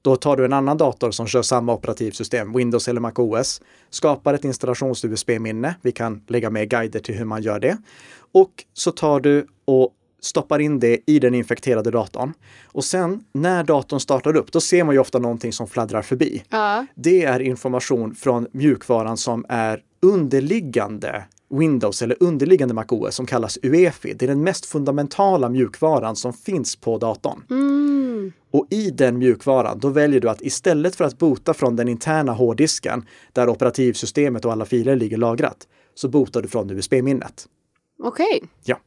Då 0.01 0.15
tar 0.15 0.38
du 0.38 0.45
en 0.45 0.53
annan 0.53 0.77
dator 0.77 1.12
som 1.12 1.27
kör 1.27 1.41
samma 1.41 1.73
operativsystem, 1.73 2.53
Windows 2.53 2.88
eller 2.88 3.01
Mac 3.01 3.13
OS, 3.15 3.62
skapar 3.89 4.33
ett 4.33 4.43
installations-USB-minne. 4.43 5.75
Vi 5.81 5.91
kan 5.91 6.21
lägga 6.27 6.49
med 6.49 6.69
guider 6.69 6.99
till 6.99 7.15
hur 7.15 7.25
man 7.25 7.41
gör 7.41 7.59
det. 7.59 7.77
Och 8.31 8.51
så 8.73 8.91
tar 8.91 9.19
du 9.19 9.47
och 9.65 9.93
stoppar 10.21 10.59
in 10.59 10.79
det 10.79 10.99
i 11.05 11.19
den 11.19 11.35
infekterade 11.35 11.91
datorn. 11.91 12.33
Och 12.65 12.83
sen 12.83 13.23
när 13.31 13.63
datorn 13.63 13.99
startar 13.99 14.35
upp, 14.35 14.51
då 14.51 14.62
ser 14.62 14.83
man 14.83 14.95
ju 14.95 14.99
ofta 14.99 15.19
någonting 15.19 15.53
som 15.53 15.67
fladdrar 15.67 16.01
förbi. 16.01 16.43
Ja. 16.49 16.85
Det 16.95 17.23
är 17.23 17.39
information 17.39 18.15
från 18.15 18.47
mjukvaran 18.51 19.17
som 19.17 19.45
är 19.49 19.81
underliggande 20.01 21.23
Windows 21.49 22.01
eller 22.01 22.17
underliggande 22.19 22.73
MacOS 22.73 23.15
som 23.15 23.25
kallas 23.25 23.57
UEFI. 23.63 24.13
Det 24.13 24.25
är 24.25 24.27
den 24.27 24.43
mest 24.43 24.65
fundamentala 24.65 25.49
mjukvaran 25.49 26.15
som 26.15 26.33
finns 26.33 26.75
på 26.75 26.97
datorn. 26.97 27.43
Mm. 27.49 28.33
Och 28.51 28.67
i 28.69 28.89
den 28.91 29.17
mjukvaran, 29.17 29.79
då 29.79 29.89
väljer 29.89 30.19
du 30.19 30.29
att 30.29 30.41
istället 30.41 30.95
för 30.95 31.05
att 31.05 31.17
bota 31.17 31.53
från 31.53 31.75
den 31.75 31.88
interna 31.88 32.31
hårddisken 32.31 33.05
där 33.33 33.49
operativsystemet 33.49 34.45
och 34.45 34.51
alla 34.51 34.65
filer 34.65 34.95
ligger 34.95 35.17
lagrat, 35.17 35.67
så 35.95 36.07
botar 36.09 36.41
du 36.41 36.47
från 36.47 36.69
USB-minnet. 36.69 37.45
Okej. 38.03 38.25
Okay. 38.38 38.49
Ja. 38.63 38.79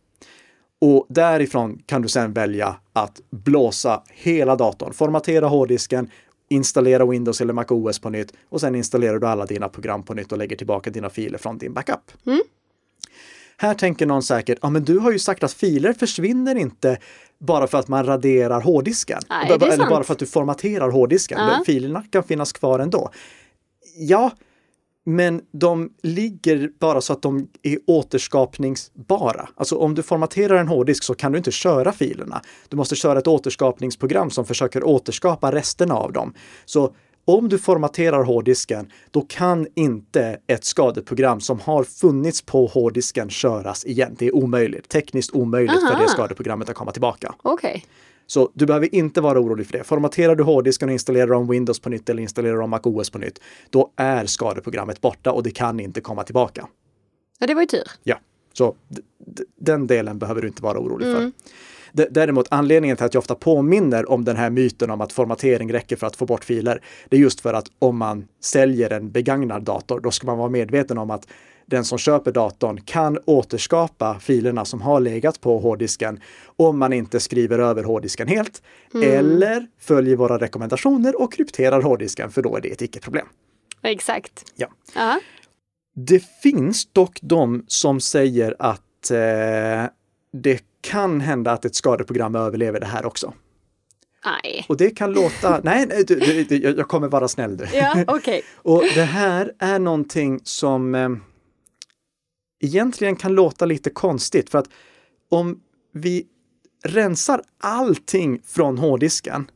Och 0.81 1.07
därifrån 1.09 1.79
kan 1.87 2.03
du 2.03 2.09
sedan 2.09 2.33
välja 2.33 2.77
att 2.93 3.21
blåsa 3.31 4.03
hela 4.09 4.57
datorn, 4.57 4.93
formatera 4.93 5.47
hårddisken, 5.47 6.11
installera 6.53 7.07
Windows 7.07 7.41
eller 7.41 7.53
Mac 7.53 7.65
OS 7.69 7.99
på 7.99 8.11
nytt 8.11 8.33
och 8.49 8.61
sen 8.61 8.75
installerar 8.75 9.19
du 9.19 9.27
alla 9.27 9.47
dina 9.47 9.69
program 9.69 10.03
på 10.03 10.15
nytt 10.15 10.33
och 10.33 10.39
lägger 10.39 10.57
tillbaka 10.57 10.91
dina 10.91 11.11
filer 11.11 11.39
från 11.39 11.59
din 11.59 11.73
backup. 11.75 12.13
Mm. 12.27 12.43
Här 13.57 13.75
tänker 13.75 14.07
någon 14.07 14.23
säkert, 14.23 14.59
ja 14.63 14.71
men 14.71 14.85
du 14.85 14.99
har 14.99 15.13
ju 15.13 15.19
sagt 15.19 15.43
att 15.43 15.53
filer 15.53 15.93
försvinner 15.93 16.55
inte 16.55 16.99
bara 17.39 17.67
för 17.67 17.79
att 17.79 17.89
man 17.89 18.07
raderar 18.07 18.61
hårddisken. 18.61 19.21
Eller 19.45 19.89
bara 19.91 20.05
för 20.05 20.13
att 20.13 20.19
du 20.19 20.27
formaterar 20.27 20.91
hårddisken. 20.91 21.39
Uh 21.39 21.45
-huh. 21.45 21.65
Filerna 21.65 22.05
kan 22.11 22.23
finnas 22.23 22.53
kvar 22.53 22.79
ändå. 22.79 23.11
Ja, 23.97 24.31
men 25.05 25.41
de 25.53 25.91
ligger 26.03 26.71
bara 26.79 27.01
så 27.01 27.13
att 27.13 27.23
de 27.23 27.49
är 27.63 27.79
återskapningsbara. 27.87 29.49
Alltså 29.57 29.77
om 29.77 29.95
du 29.95 30.03
formaterar 30.03 30.59
en 30.59 30.69
hårddisk 30.69 31.05
så 31.05 31.15
kan 31.15 31.33
du 31.33 31.39
inte 31.39 31.51
köra 31.51 31.93
filerna. 31.93 32.43
Du 32.69 32.77
måste 32.77 32.97
köra 32.97 33.19
ett 33.19 33.27
återskapningsprogram 33.27 34.31
som 34.31 34.45
försöker 34.45 34.85
återskapa 34.85 35.53
resterna 35.53 35.95
av 35.95 36.13
dem. 36.13 36.35
Så 36.65 36.95
om 37.25 37.49
du 37.49 37.59
formaterar 37.59 38.23
hårddisken, 38.23 38.91
då 39.11 39.21
kan 39.21 39.67
inte 39.75 40.39
ett 40.47 40.65
skadeprogram 40.65 41.41
som 41.41 41.61
har 41.61 41.85
funnits 41.85 42.43
på 42.43 42.67
hårddisken 42.67 43.31
köras 43.31 43.85
igen. 43.85 44.17
Det 44.19 44.27
är 44.27 44.35
omöjligt, 44.35 44.89
tekniskt 44.89 45.35
omöjligt 45.35 45.83
Aha. 45.83 45.95
för 45.95 46.03
det 46.03 46.09
skadeprogrammet 46.09 46.69
att 46.69 46.77
komma 46.77 46.93
tillbaka. 46.93 47.35
Okay. 47.43 47.81
Så 48.33 48.51
du 48.55 48.67
behöver 48.67 48.95
inte 48.95 49.21
vara 49.21 49.41
orolig 49.41 49.67
för 49.67 49.79
det. 49.79 49.85
Formaterar 49.85 50.35
du 50.35 50.43
hårddisken 50.43 50.89
och 50.89 50.93
installerar 50.93 51.33
om 51.33 51.49
Windows 51.49 51.81
på 51.81 51.89
nytt 51.89 52.09
eller 52.09 52.23
installerar 52.23 52.61
om 52.61 52.71
Mac 52.71 52.81
OS 52.85 53.11
på 53.11 53.19
nytt, 53.19 53.41
då 53.71 53.93
är 53.97 54.27
skadeprogrammet 54.27 55.01
borta 55.01 55.33
och 55.33 55.43
det 55.43 55.51
kan 55.51 55.81
inte 55.81 56.01
komma 56.01 56.25
tillbaka. 56.25 56.67
Ja, 57.39 57.47
det 57.47 57.55
var 57.55 57.63
ju 57.63 57.67
tur. 57.67 57.89
Ja, 58.03 58.17
så 58.53 58.75
den 59.61 59.87
delen 59.87 60.19
behöver 60.19 60.43
du 60.43 60.49
inte 60.49 60.63
vara 60.63 60.79
orolig 60.79 61.07
mm. 61.07 61.33
för. 61.93 62.07
Däremot 62.11 62.47
anledningen 62.51 62.97
till 62.97 63.07
att 63.07 63.15
jag 63.15 63.21
ofta 63.21 63.35
påminner 63.35 64.11
om 64.11 64.25
den 64.25 64.37
här 64.37 64.51
myten 64.51 64.91
om 64.91 65.01
att 65.01 65.13
formatering 65.13 65.73
räcker 65.73 65.97
för 65.97 66.07
att 66.07 66.17
få 66.17 66.27
bort 66.27 66.45
filer, 66.45 66.83
det 67.09 67.17
är 67.17 67.21
just 67.21 67.41
för 67.41 67.55
att 67.55 67.67
om 67.79 67.97
man 67.97 68.29
säljer 68.41 68.91
en 68.91 69.11
begagnad 69.11 69.63
dator, 69.63 70.01
då 70.01 70.11
ska 70.11 70.27
man 70.27 70.39
vara 70.39 70.49
medveten 70.49 70.99
om 70.99 71.11
att 71.11 71.27
den 71.67 71.85
som 71.85 71.99
köper 71.99 72.33
datorn 72.33 72.81
kan 72.81 73.19
återskapa 73.25 74.19
filerna 74.21 74.65
som 74.65 74.81
har 74.81 75.01
legat 75.01 75.41
på 75.41 75.59
hårddisken 75.59 76.21
om 76.57 76.79
man 76.79 76.93
inte 76.93 77.21
skriver 77.21 77.59
över 77.59 77.85
hårddisken 77.85 78.29
helt 78.29 78.63
mm. 78.95 79.19
eller 79.19 79.67
följer 79.81 80.17
våra 80.17 80.39
rekommendationer 80.39 81.21
och 81.23 81.33
krypterar 81.33 81.83
hårddisken 81.83 82.31
för 82.31 82.43
då 82.43 82.57
är 82.57 82.61
det 82.61 82.69
ett 82.69 82.83
icke-problem. 82.83 83.27
Exakt. 83.83 84.45
Ja. 84.55 84.69
Uh-huh. 84.95 85.19
Det 85.95 86.25
finns 86.43 86.87
dock 86.93 87.19
de 87.23 87.65
som 87.69 88.01
säger 88.01 88.57
att 88.59 89.11
eh, 89.11 89.91
det 90.33 90.61
kan 90.81 91.21
hända 91.21 91.53
att 91.53 91.65
ett 91.65 91.75
skadeprogram 91.75 92.35
överlever 92.35 92.81
det 92.81 92.87
här 92.87 93.07
också. 93.07 93.35
Nej. 94.25 94.65
Och 94.69 94.77
det 94.77 94.91
kan 94.91 95.13
låta, 95.13 95.61
nej, 95.65 95.87
nej 95.87 96.05
du, 96.05 96.15
du, 96.15 96.45
du, 96.45 96.57
jag 96.57 96.89
kommer 96.89 97.09
vara 97.09 97.29
snäll 97.29 97.57
du. 97.57 97.67
Ja, 97.73 98.05
okay. 98.09 98.43
och 98.57 98.85
det 98.95 99.05
här 99.05 99.53
är 99.59 99.79
någonting 99.79 100.41
som 100.45 100.95
eh, 100.95 101.09
egentligen 102.63 103.17
kan 103.17 103.35
låta 103.35 103.65
lite 103.65 103.91
konstigt 103.91 104.51
för 104.51 104.59
att 104.59 104.69
om 105.31 105.61
vi 105.93 106.27
rensar 106.85 107.43
allting 107.61 108.41
från 108.45 108.79
hårddisken, 108.79 109.51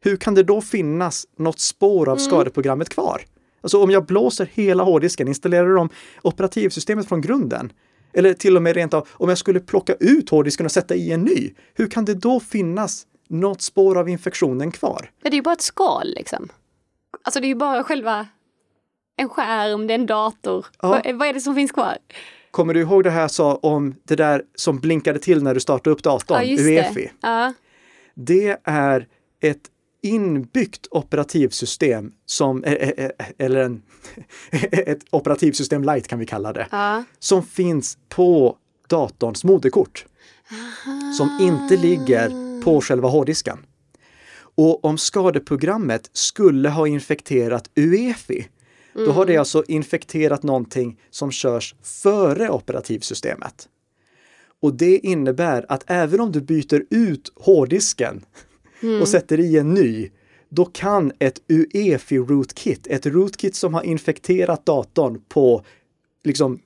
hur 0.00 0.16
kan 0.16 0.34
det 0.34 0.42
då 0.42 0.60
finnas 0.60 1.26
något 1.38 1.60
spår 1.60 2.08
av 2.08 2.18
mm. 2.18 2.30
skadeprogrammet 2.30 2.88
kvar? 2.88 3.22
Alltså 3.60 3.82
om 3.82 3.90
jag 3.90 4.06
blåser 4.06 4.48
hela 4.52 4.82
hårddisken, 4.82 5.28
installerar 5.28 5.76
om 5.76 5.88
operativsystemet 6.22 7.08
från 7.08 7.20
grunden, 7.20 7.72
eller 8.12 8.34
till 8.34 8.56
och 8.56 8.62
med 8.62 8.74
rent 8.74 8.94
av 8.94 9.08
om 9.12 9.28
jag 9.28 9.38
skulle 9.38 9.60
plocka 9.60 9.94
ut 9.94 10.30
hårddisken 10.30 10.66
och 10.66 10.72
sätta 10.72 10.94
i 10.94 11.12
en 11.12 11.22
ny, 11.22 11.50
hur 11.74 11.90
kan 11.90 12.04
det 12.04 12.14
då 12.14 12.40
finnas 12.40 13.06
något 13.28 13.62
spår 13.62 13.98
av 13.98 14.08
infektionen 14.08 14.72
kvar? 14.72 15.10
Det 15.22 15.28
är 15.28 15.32
ju 15.32 15.42
bara 15.42 15.54
ett 15.54 15.60
skal 15.60 16.12
liksom. 16.16 16.48
Alltså 17.22 17.40
det 17.40 17.46
är 17.46 17.48
ju 17.48 17.54
bara 17.54 17.84
själva 17.84 18.26
en 19.16 19.28
skärm, 19.28 19.86
det 19.86 19.92
är 19.92 19.98
en 19.98 20.06
dator. 20.06 20.66
Ja. 20.82 20.88
Vad, 20.88 21.14
vad 21.14 21.28
är 21.28 21.32
det 21.32 21.40
som 21.40 21.54
finns 21.54 21.72
kvar? 21.72 21.98
Kommer 22.50 22.74
du 22.74 22.80
ihåg 22.80 23.04
det 23.04 23.10
här 23.10 23.28
sa 23.28 23.54
om 23.54 23.94
det 24.04 24.16
där 24.16 24.42
som 24.54 24.78
blinkade 24.78 25.18
till 25.18 25.42
när 25.42 25.54
du 25.54 25.60
startade 25.60 25.94
upp 25.94 26.02
datorn, 26.02 26.48
ja, 26.48 26.62
UEFI? 26.62 27.02
Det. 27.02 27.10
Ja. 27.20 27.52
det 28.14 28.58
är 28.64 29.06
ett 29.40 29.70
inbyggt 30.02 30.86
operativsystem 30.90 32.12
som, 32.26 32.64
eh, 32.64 32.72
eh, 32.72 32.88
eh, 33.18 33.26
eller 33.38 33.64
en, 33.64 33.82
ett 34.72 35.00
operativsystem 35.10 35.84
light 35.84 36.08
kan 36.08 36.18
vi 36.18 36.26
kalla 36.26 36.52
det, 36.52 36.66
ja. 36.70 37.04
som 37.18 37.42
finns 37.42 37.98
på 38.08 38.56
datorns 38.88 39.44
moderkort. 39.44 40.06
Aha. 40.50 41.12
Som 41.12 41.38
inte 41.40 41.76
ligger 41.76 42.30
på 42.62 42.80
själva 42.80 43.08
hårddisken. 43.08 43.58
Och 44.54 44.84
om 44.84 44.98
skadeprogrammet 44.98 46.10
skulle 46.12 46.68
ha 46.68 46.86
infekterat 46.86 47.70
UEFI, 47.76 48.48
Mm. 48.94 49.06
Då 49.06 49.12
har 49.12 49.26
det 49.26 49.32
mm. 49.32 49.40
alltså 49.40 49.64
infekterat 49.68 50.42
någonting 50.42 51.00
som 51.10 51.30
körs 51.30 51.74
före 51.82 52.50
operativsystemet. 52.50 53.68
Och 54.60 54.74
det 54.74 54.98
innebär 54.98 55.66
att 55.68 55.84
även 55.86 56.20
om 56.20 56.32
du 56.32 56.40
byter 56.40 56.84
ut 56.90 57.32
hårddisken 57.36 58.24
mm. 58.82 59.00
och 59.00 59.08
sätter 59.08 59.40
i 59.40 59.58
en 59.58 59.74
ny, 59.74 60.10
då 60.48 60.64
kan 60.64 61.12
ett 61.18 61.42
UEFI 61.48 62.18
rootkit, 62.18 62.86
ett 62.86 63.06
rootkit 63.06 63.54
som 63.54 63.74
har 63.74 63.82
infekterat 63.82 64.66
datorn 64.66 65.22
på 65.28 65.64
liksom 66.24 66.58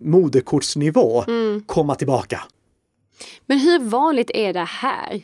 moderkortsnivå, 0.00 1.24
mm. 1.28 1.62
komma 1.66 1.94
tillbaka. 1.94 2.40
Men 3.46 3.58
hur 3.58 3.78
vanligt 3.78 4.30
är 4.34 4.52
det 4.52 4.64
här? 4.64 5.22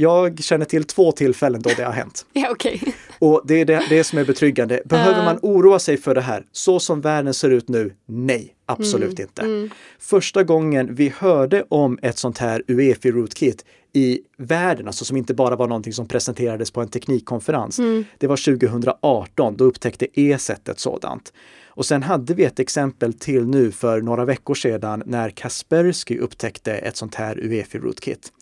Jag 0.00 0.42
känner 0.42 0.64
till 0.64 0.84
två 0.84 1.12
tillfällen 1.12 1.62
då 1.62 1.70
det 1.76 1.82
har 1.82 1.92
hänt. 1.92 2.26
Ja, 2.32 2.48
okej. 2.50 2.82
Och 3.18 3.42
det 3.44 3.60
är 3.60 3.64
det, 3.64 3.82
det 3.88 4.04
som 4.04 4.18
är 4.18 4.24
betryggande. 4.24 4.82
Behöver 4.84 5.24
man 5.24 5.38
oroa 5.42 5.78
sig 5.78 5.96
för 5.96 6.14
det 6.14 6.20
här? 6.20 6.44
Så 6.52 6.80
som 6.80 7.00
världen 7.00 7.34
ser 7.34 7.50
ut 7.50 7.68
nu? 7.68 7.92
Nej, 8.06 8.54
absolut 8.66 9.18
inte. 9.18 9.68
Första 9.98 10.42
gången 10.42 10.94
vi 10.94 11.12
hörde 11.18 11.64
om 11.68 11.98
ett 12.02 12.18
sånt 12.18 12.38
här 12.38 12.62
UEFI 12.68 13.10
rootkit 13.10 13.64
i 13.92 14.20
världen, 14.36 14.86
alltså 14.86 15.04
som 15.04 15.16
inte 15.16 15.34
bara 15.34 15.56
var 15.56 15.66
någonting 15.66 15.92
som 15.92 16.08
presenterades 16.08 16.70
på 16.70 16.80
en 16.80 16.88
teknikkonferens. 16.88 17.80
Det 18.18 18.26
var 18.26 18.36
2018, 18.36 19.56
då 19.56 19.64
upptäckte 19.64 20.06
ESET 20.20 20.68
ett 20.68 20.80
sådant. 20.80 21.32
Och 21.66 21.86
sen 21.86 22.02
hade 22.02 22.34
vi 22.34 22.44
ett 22.44 22.58
exempel 22.58 23.12
till 23.12 23.46
nu 23.46 23.72
för 23.72 24.00
några 24.00 24.24
veckor 24.24 24.54
sedan 24.54 25.02
när 25.06 25.30
Kaspersky 25.30 26.18
upptäckte 26.18 26.72
ett 26.72 26.96
sånt 26.96 27.14
här 27.14 27.38
UEFI 27.38 27.78
rootkit. 27.78 28.32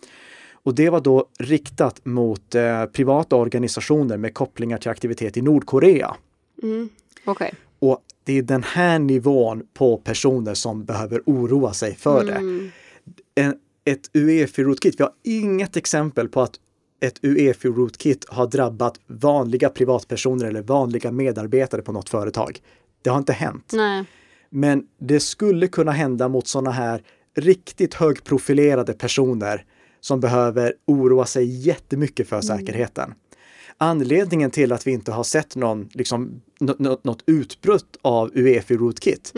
Och 0.67 0.75
det 0.75 0.89
var 0.89 1.01
då 1.01 1.27
riktat 1.39 2.05
mot 2.05 2.55
eh, 2.55 2.85
privata 2.85 3.35
organisationer 3.35 4.17
med 4.17 4.33
kopplingar 4.33 4.77
till 4.77 4.91
aktivitet 4.91 5.37
i 5.37 5.41
Nordkorea. 5.41 6.15
Okej. 7.25 7.53
Och 7.79 7.99
det 8.23 8.37
är 8.37 8.41
den 8.41 8.63
här 8.63 8.99
nivån 8.99 9.63
på 9.73 9.97
personer 9.97 10.53
som 10.53 10.85
behöver 10.85 11.21
oroa 11.25 11.73
sig 11.73 11.95
för 11.95 12.25
det. 12.25 12.69
En, 13.35 13.55
ett 13.85 14.09
UEFI-rootkit, 14.13 14.95
vi 14.97 15.03
har 15.03 15.13
inget 15.23 15.77
exempel 15.77 16.29
på 16.29 16.41
att 16.41 16.55
ett 16.99 17.19
UEFI-rootkit 17.23 18.25
har 18.27 18.47
drabbat 18.47 18.99
vanliga 19.07 19.69
privatpersoner 19.69 20.45
eller 20.45 20.61
vanliga 20.61 21.11
medarbetare 21.11 21.81
på 21.81 21.91
något 21.91 22.09
företag. 22.09 22.59
Det 23.01 23.09
har 23.09 23.17
inte 23.17 23.33
hänt. 23.33 23.71
Nej. 23.73 24.05
Men 24.49 24.83
det 24.99 25.19
skulle 25.19 25.67
kunna 25.67 25.91
hända 25.91 26.27
mot 26.27 26.47
sådana 26.47 26.71
här 26.71 27.03
riktigt 27.35 27.93
högprofilerade 27.93 28.93
personer 28.93 29.65
som 30.07 30.19
behöver 30.19 30.73
oroa 30.87 31.25
sig 31.25 31.45
jättemycket 31.67 32.29
för 32.29 32.41
säkerheten. 32.41 33.13
Anledningen 33.77 34.51
till 34.51 34.71
att 34.71 34.87
vi 34.87 34.91
inte 34.91 35.11
har 35.11 35.23
sett 35.23 35.55
någon, 35.55 35.89
liksom, 35.93 36.41
nå- 36.59 36.75
nå- 36.79 36.99
något 37.03 37.23
utbrott 37.25 37.97
av 38.01 38.31
UEFI 38.35 38.77
rootkit, 38.77 39.33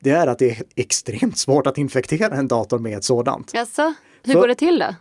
det 0.00 0.10
är 0.10 0.26
att 0.26 0.38
det 0.38 0.50
är 0.50 0.62
extremt 0.76 1.38
svårt 1.38 1.66
att 1.66 1.78
infektera 1.78 2.34
en 2.36 2.48
dator 2.48 2.78
med 2.78 2.98
ett 2.98 3.04
sådant. 3.04 3.50
Jaså? 3.54 3.94
Hur 4.24 4.32
För- 4.32 4.40
går 4.40 4.48
det 4.48 4.54
till 4.54 4.78
då? 4.78 4.94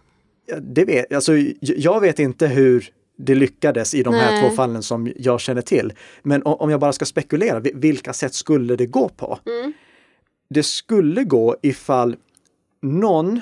Det 0.62 0.86
vet, 0.86 1.14
alltså, 1.14 1.34
jag 1.62 2.00
vet 2.02 2.20
inte 2.20 2.48
hur 2.48 2.90
det 3.18 3.36
lyckades 3.36 3.94
i 3.94 4.04
de 4.04 4.14
här 4.14 4.32
Nej. 4.32 4.50
två 4.50 4.56
fallen 4.56 4.84
som 4.84 5.12
jag 5.16 5.40
känner 5.40 5.62
till. 5.62 5.94
Men 6.24 6.42
om 6.44 6.70
jag 6.70 6.80
bara 6.80 6.94
ska 6.94 7.06
spekulera, 7.06 7.60
vi- 7.60 7.72
vilka 7.76 8.14
sätt 8.14 8.34
skulle 8.34 8.76
det 8.76 8.86
gå 8.86 9.10
på? 9.10 9.40
Det 10.50 10.64
skulle 10.64 11.24
gå 11.24 11.56
ifall 11.62 12.16
någon 12.82 13.42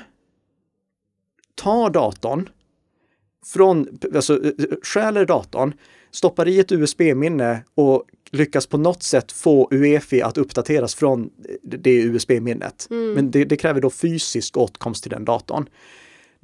tar 1.56 1.90
datorn, 1.90 2.50
från, 3.46 4.00
alltså, 4.16 4.44
eh, 4.44 4.52
stjäler 4.84 5.26
datorn, 5.26 5.74
stoppar 6.12 6.48
i 6.48 6.60
ett 6.60 6.72
USB-minne 6.72 7.64
och 7.76 8.04
lyckas 8.32 8.68
på 8.68 8.78
något 8.78 9.04
sätt 9.04 9.32
få 9.32 9.68
UEFI 9.72 10.22
att 10.22 10.38
uppdateras 10.38 10.96
från 10.96 11.30
det 11.62 12.02
USB-minnet. 12.02 12.88
Men 13.16 13.32
det, 13.32 13.46
det 13.46 13.58
kräver 13.58 13.82
då 13.82 13.90
fysisk 13.90 14.58
åtkomst 14.58 15.04
till 15.04 15.12
den 15.12 15.26
datorn. 15.26 15.70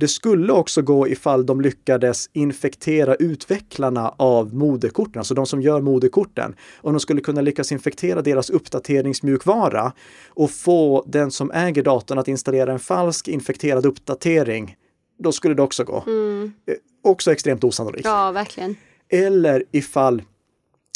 Det 0.02 0.08
skulle 0.08 0.54
också 0.54 0.82
gå 0.82 1.08
ifall 1.08 1.46
de 1.46 1.62
lyckades 1.62 2.30
infektera 2.34 3.16
utvecklarna 3.16 4.14
av 4.18 4.56
moderkorten, 4.56 5.20
alltså 5.20 5.34
de 5.34 5.46
som 5.46 5.62
gör 5.62 5.82
moderkorten. 5.82 6.56
Om 6.82 6.94
de 6.94 7.00
skulle 7.00 7.22
kunna 7.22 7.42
lyckas 7.42 7.72
infektera 7.72 8.22
deras 8.22 8.50
uppdateringsmjukvara 8.50 9.94
och 10.30 10.52
få 10.52 11.04
den 11.08 11.32
som 11.32 11.52
äger 11.52 11.84
datorn 11.84 12.20
att 12.20 12.28
installera 12.28 12.72
en 12.72 12.80
falsk 12.80 13.28
infekterad 13.28 13.86
uppdatering, 13.86 14.76
då 15.24 15.32
skulle 15.32 15.54
det 15.56 15.62
också 15.62 15.84
gå. 15.84 15.96
Eh, 15.98 16.76
Också 17.04 17.32
extremt 17.32 17.64
osannolikt. 17.64 18.06
Ja, 18.06 18.32
verkligen. 18.32 18.76
Eller 19.10 19.64
ifall 19.72 20.22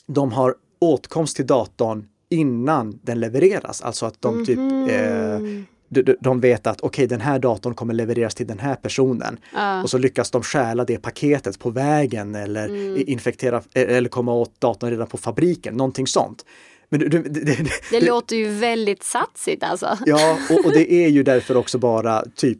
de 0.07 0.31
har 0.31 0.55
åtkomst 0.79 1.35
till 1.35 1.47
datorn 1.47 2.07
innan 2.29 2.99
den 3.03 3.19
levereras. 3.19 3.81
Alltså 3.81 4.05
att 4.05 4.21
de 4.21 4.45
typ 4.45 4.57
eh, 4.89 5.39
de, 6.19 6.39
vet 6.39 6.67
att 6.67 6.81
okej, 6.81 7.07
den 7.07 7.21
här 7.21 7.39
datorn 7.39 7.73
kommer 7.75 7.93
levereras 7.93 8.35
till 8.35 8.47
den 8.47 8.59
här 8.59 8.75
personen. 8.75 9.37
Och 9.83 9.89
så 9.89 9.97
lyckas 9.97 10.31
de 10.31 10.41
stjäla 10.43 10.85
det 10.85 10.97
paketet 10.97 11.59
på 11.59 11.69
vägen 11.69 12.35
eller 12.35 12.75
i- 12.97 13.03
infektera 13.03 13.57
eh, 13.73 13.95
eller 13.97 14.09
komma 14.09 14.33
åt 14.33 14.61
datorn 14.61 14.89
redan 14.89 15.07
på 15.07 15.17
fabriken, 15.17 15.73
någonting 15.75 16.07
sånt. 16.07 16.45
Men 16.89 16.99
du, 16.99 17.07
du, 17.07 17.21
det, 17.23 17.39
det, 17.39 17.67
Det 17.91 18.01
låter 18.05 18.35
ju 18.35 18.49
väldigt 18.49 19.03
satsigt 19.03 19.63
alltså. 19.63 19.97
Ja, 20.05 20.37
och, 20.49 20.65
och 20.65 20.71
det 20.71 20.91
är 20.93 21.07
ju 21.09 21.23
därför 21.23 21.57
också 21.57 21.77
bara 21.77 22.23
typ 22.35 22.59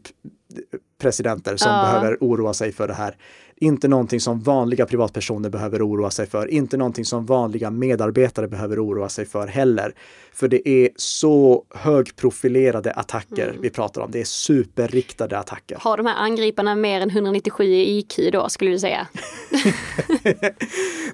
presidenter 0.98 1.56
som 1.56 1.70
Ja. 1.72 1.82
behöver 1.82 2.16
oroa 2.20 2.54
sig 2.54 2.72
för 2.72 2.88
det 2.88 2.94
här. 2.94 3.16
Inte 3.60 3.88
någonting 3.88 4.20
som 4.20 4.40
vanliga 4.40 4.86
privatpersoner 4.86 5.50
behöver 5.50 5.86
oroa 5.88 6.10
sig 6.10 6.26
för. 6.26 6.46
Inte 6.48 6.76
någonting 6.76 7.04
som 7.04 7.26
vanliga 7.26 7.70
medarbetare 7.70 8.48
behöver 8.48 8.84
oroa 8.86 9.08
sig 9.08 9.26
för 9.26 9.46
heller. 9.46 9.94
För 10.32 10.48
det 10.48 10.68
är 10.68 10.88
så 10.96 11.64
högprofilerade 11.74 12.92
attacker 12.92 13.48
Mm. 13.48 13.60
vi 13.62 13.70
pratar 13.70 14.00
om. 14.00 14.10
Det 14.10 14.20
är 14.20 14.24
superriktade 14.24 15.38
attacker. 15.38 15.76
Har 15.80 15.96
de 15.96 16.06
här 16.06 16.16
angriparna 16.16 16.74
mer 16.74 17.00
än 17.00 17.10
197 17.10 17.64
i 17.64 17.98
IQ 17.98 18.18
då, 18.32 18.48
skulle 18.48 18.70
du 18.70 18.78
säga? 18.78 19.06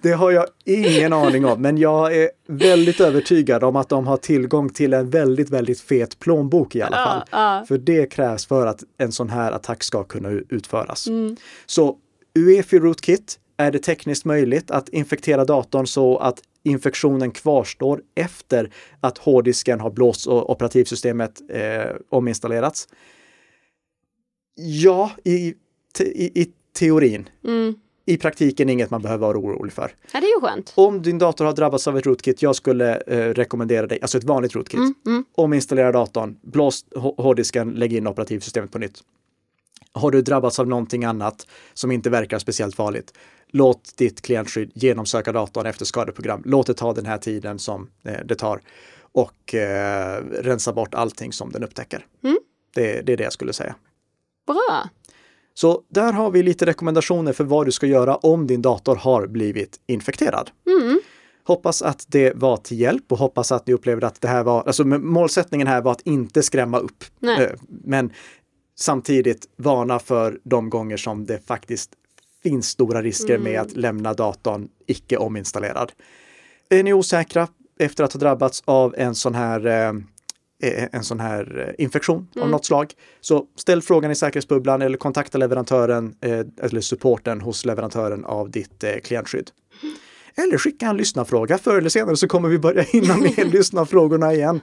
Det 0.02 0.12
har 0.12 0.30
jag 0.30 0.46
ingen 0.64 1.12
aning 1.12 1.44
om, 1.44 1.62
men 1.62 1.78
jag 1.78 2.16
är 2.16 2.30
väldigt 2.48 3.00
övertygad 3.00 3.64
om 3.64 3.76
att 3.76 3.88
de 3.88 4.06
har 4.06 4.16
tillgång 4.16 4.68
till 4.70 4.92
en 4.94 5.10
väldigt, 5.10 5.50
väldigt 5.50 5.80
fet 5.80 6.18
plånbok 6.18 6.76
i 6.76 6.82
alla 6.82 6.96
fall. 6.96 7.22
ja. 7.30 7.64
För 7.68 7.78
det 7.78 8.06
krävs 8.12 8.46
för 8.46 8.66
att 8.66 8.82
en 8.98 9.12
sån 9.12 9.30
här 9.30 9.52
attack 9.52 9.82
ska 9.82 10.04
kunna 10.04 10.28
utföras. 10.48 11.06
Mm. 11.08 11.36
Så 11.66 11.96
UEFI 12.38 12.78
Rootkit 12.78 13.38
är 13.56 13.70
det 13.70 13.78
tekniskt 13.78 14.24
möjligt 14.24 14.70
att 14.70 14.88
infektera 14.88 15.44
datorn 15.44 15.86
så 15.86 16.18
att 16.18 16.42
infektionen 16.62 17.30
kvarstår 17.30 18.02
efter 18.14 18.70
att 19.00 19.18
hårddisken 19.18 19.80
har 19.80 19.90
blåsts 19.90 20.26
och 20.26 20.50
operativsystemet 20.50 21.40
eh, 21.50 21.96
ominstallerats. 22.08 22.88
Ja, 24.54 25.10
i, 25.24 25.54
te, 25.94 26.04
i, 26.04 26.42
i 26.42 26.52
teorin. 26.78 27.28
Mm. 27.44 27.74
I 28.06 28.16
praktiken 28.16 28.68
inget 28.68 28.90
man 28.90 29.02
behöver 29.02 29.26
vara 29.26 29.38
orolig 29.38 29.72
för. 29.72 29.94
Ja, 30.12 30.20
det 30.20 30.26
är 30.26 30.34
ju 30.34 30.40
skönt. 30.40 30.72
Om 30.76 31.02
din 31.02 31.18
dator 31.18 31.44
har 31.44 31.52
drabbats 31.52 31.88
av 31.88 31.98
ett 31.98 32.06
rootkit, 32.06 32.42
jag 32.42 32.56
skulle 32.56 32.96
eh, 32.96 33.34
rekommendera 33.34 33.86
dig, 33.86 33.98
alltså 34.02 34.18
ett 34.18 34.24
vanligt 34.24 34.54
rootkit, 34.54 34.80
ominstallera 35.34 35.92
datorn, 35.92 36.36
blås 36.42 36.84
hå- 36.90 37.22
hårddisken, 37.22 37.70
lägg 37.70 37.92
in 37.92 38.06
operativsystemet 38.06 38.72
på 38.72 38.78
nytt. 38.78 39.00
Har 39.94 40.10
du 40.10 40.22
drabbats 40.22 40.58
av 40.58 40.68
någonting 40.68 41.04
annat 41.04 41.46
som 41.74 41.90
inte 41.90 42.10
verkar 42.10 42.38
speciellt 42.38 42.74
farligt, 42.76 43.12
låt 43.48 43.96
ditt 43.96 44.22
klientskydd 44.22 44.72
genomsöka 44.74 45.32
datorn 45.32 45.66
efter 45.66 45.84
skadeprogram. 45.84 46.42
Låt 46.44 46.66
det 46.66 46.74
ta 46.74 46.92
den 46.92 47.06
här 47.06 47.18
tiden 47.18 47.58
som 47.58 47.88
eh, 48.04 48.16
det 48.24 48.34
tar 48.34 48.60
och 49.12 49.54
eh, 49.54 50.22
rensa 50.22 50.72
bort 50.72 50.94
allting 50.94 51.32
som 51.32 51.52
den 51.52 51.64
upptäcker. 51.64 52.06
Det, 52.74 53.02
det 53.02 53.12
är 53.12 53.16
det 53.16 53.24
jag 53.24 53.32
skulle 53.32 53.52
säga. 53.52 53.74
Bra. 54.46 54.88
Så 55.54 55.82
där 55.88 56.12
har 56.12 56.30
vi 56.30 56.42
lite 56.42 56.66
rekommendationer 56.66 57.32
för 57.32 57.44
vad 57.44 57.66
du 57.66 57.72
ska 57.72 57.86
göra 57.86 58.16
om 58.16 58.46
din 58.46 58.62
dator 58.62 58.96
har 58.96 59.26
blivit 59.26 59.80
infekterad. 59.86 60.50
Hoppas 61.44 61.82
att 61.82 62.04
det 62.08 62.32
var 62.36 62.56
till 62.56 62.80
hjälp 62.80 63.12
och 63.12 63.18
hoppas 63.18 63.52
att 63.52 63.66
ni 63.66 63.72
upplevde 63.72 64.06
att 64.06 64.20
det 64.20 64.28
här 64.28 64.44
var, 64.44 64.62
alltså 64.62 64.84
målsättningen 64.84 65.66
här 65.66 65.82
var 65.82 65.92
att 65.92 66.00
inte 66.00 66.42
skrämma 66.42 66.78
upp. 66.78 67.04
Nej. 67.18 67.44
Eh, 67.44 67.50
Men 67.68 68.12
samtidigt 68.78 69.48
varna 69.56 69.98
för 69.98 70.40
de 70.42 70.70
gånger 70.70 70.96
som 70.96 71.26
det 71.26 71.46
faktiskt 71.46 71.90
finns 72.42 72.68
stora 72.68 73.02
risker 73.02 73.38
med 73.38 73.60
att 73.60 73.76
lämna 73.76 74.14
datorn 74.14 74.68
icke 74.86 75.16
ominstallerad. 75.16 75.92
Är 76.68 76.82
ni 76.82 76.92
osäkra 76.92 77.48
efter 77.78 78.04
att 78.04 78.12
ha 78.12 78.20
drabbats 78.20 78.62
av 78.64 78.94
en 78.98 79.14
sån 79.14 79.34
här 79.34 79.66
eh, 79.66 79.92
eh, 80.62 80.88
en 80.92 81.04
sån 81.04 81.20
här 81.20 81.74
eh, 81.78 81.84
infektion 81.84 82.28
av 82.40 82.50
något 82.50 82.64
slag. 82.64 82.92
Så 83.20 83.46
ställ 83.56 83.82
frågan 83.82 84.10
i 84.10 84.14
säkerhetsbubblan 84.14 84.82
eller 84.82 84.96
kontakta 84.96 85.38
leverantören 85.38 86.14
eh, 86.20 86.40
eller 86.62 86.80
supporten 86.80 87.40
hos 87.40 87.64
leverantören 87.64 88.24
av 88.24 88.50
ditt 88.50 88.84
eh, 88.84 88.96
klientskydd. 89.04 89.50
Eller 90.36 90.58
skicka 90.58 90.86
en 90.86 90.96
lyssnarfråga. 90.96 91.58
Förr 91.58 91.78
eller 91.78 91.88
senare 91.88 92.16
så 92.16 92.28
kommer 92.28 92.48
vi 92.48 92.58
börja 92.58 92.82
hinna 92.82 93.16
med 93.16 93.52
lyssnarfrågorna 93.52 94.34
igen. 94.34 94.60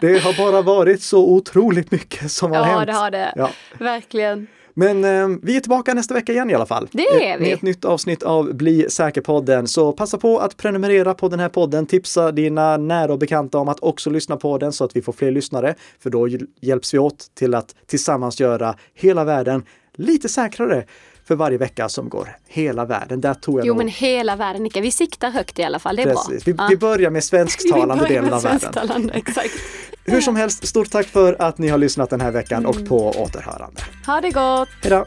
Det 0.00 0.18
har 0.18 0.36
bara 0.50 0.62
varit 0.62 1.02
så 1.02 1.28
otroligt 1.28 1.90
mycket 1.90 2.30
som 2.32 2.50
har 2.50 2.58
Ja, 2.58 2.64
hänt. 2.64 2.86
det 2.86 2.92
har 2.92 3.10
det. 3.10 3.32
Ja. 3.36 3.50
Verkligen. 3.78 4.46
Men 4.74 5.04
eh, 5.04 5.38
vi 5.42 5.56
är 5.56 5.60
tillbaka 5.60 5.94
nästa 5.94 6.14
vecka 6.14 6.32
igen 6.32 6.50
i 6.50 6.54
alla 6.54 6.66
fall. 6.66 6.88
Det 6.92 7.02
är 7.30 7.38
vi. 7.38 7.44
Med 7.44 7.52
ett 7.54 7.62
nytt 7.62 7.84
avsnitt 7.84 8.22
av 8.22 8.54
Bli 8.54 8.86
säker-podden. 8.90 9.66
Så 9.66 9.92
passa 9.92 10.18
på 10.18 10.38
att 10.38 10.56
prenumerera 10.56 11.14
på 11.14 11.28
den 11.28 11.40
här 11.40 11.48
podden. 11.48 11.86
Tipsa 11.86 12.32
dina 12.32 12.76
nära 12.76 13.12
och 13.12 13.18
bekanta 13.18 13.58
om 13.58 13.68
att 13.68 13.80
också 13.80 14.10
lyssna 14.10 14.36
på 14.36 14.58
den 14.58 14.72
så 14.72 14.84
att 14.84 14.96
vi 14.96 15.02
får 15.02 15.12
fler 15.12 15.30
lyssnare. 15.30 15.74
För 15.98 16.10
då 16.10 16.28
hjäl- 16.28 16.46
hjälps 16.60 16.94
vi 16.94 16.98
åt 16.98 17.30
till 17.34 17.54
att 17.54 17.74
tillsammans 17.86 18.40
göra 18.40 18.74
hela 18.94 19.24
världen 19.24 19.62
lite 19.96 20.28
säkrare 20.28 20.84
för 21.30 21.36
varje 21.36 21.58
vecka 21.58 21.88
som 21.88 22.08
går. 22.08 22.36
Hela 22.48 22.84
världen. 22.84 23.20
Där 23.20 23.34
tror 23.34 23.60
jag 23.60 23.66
jo, 23.66 23.74
nog... 23.74 23.78
men 23.78 23.88
hela 23.88 24.36
världen, 24.36 24.62
Nika. 24.62 24.80
Vi 24.80 24.90
siktar 24.90 25.30
högt 25.30 25.58
i 25.58 25.62
alla 25.62 25.78
fall. 25.78 25.96
Det 25.96 26.02
är 26.02 26.06
Precis. 26.06 26.44
bra. 26.44 26.54
Vi, 26.54 26.54
ja. 26.58 26.66
vi 26.70 26.76
börjar 26.76 27.10
med 27.10 27.24
svensktalande 27.24 28.04
delen 28.08 28.32
av 28.32 28.42
världen. 28.42 29.10
Exakt. 29.14 29.50
Hur 30.04 30.20
som 30.20 30.36
helst, 30.36 30.66
stort 30.66 30.90
tack 30.90 31.06
för 31.06 31.36
att 31.42 31.58
ni 31.58 31.68
har 31.68 31.78
lyssnat 31.78 32.10
den 32.10 32.20
här 32.20 32.30
veckan 32.30 32.58
mm. 32.58 32.70
och 32.70 32.88
på 32.88 33.08
återhörande. 33.10 33.80
Ha 34.06 34.20
det 34.20 34.30
gott! 34.30 34.68
Hejdå! 34.82 35.06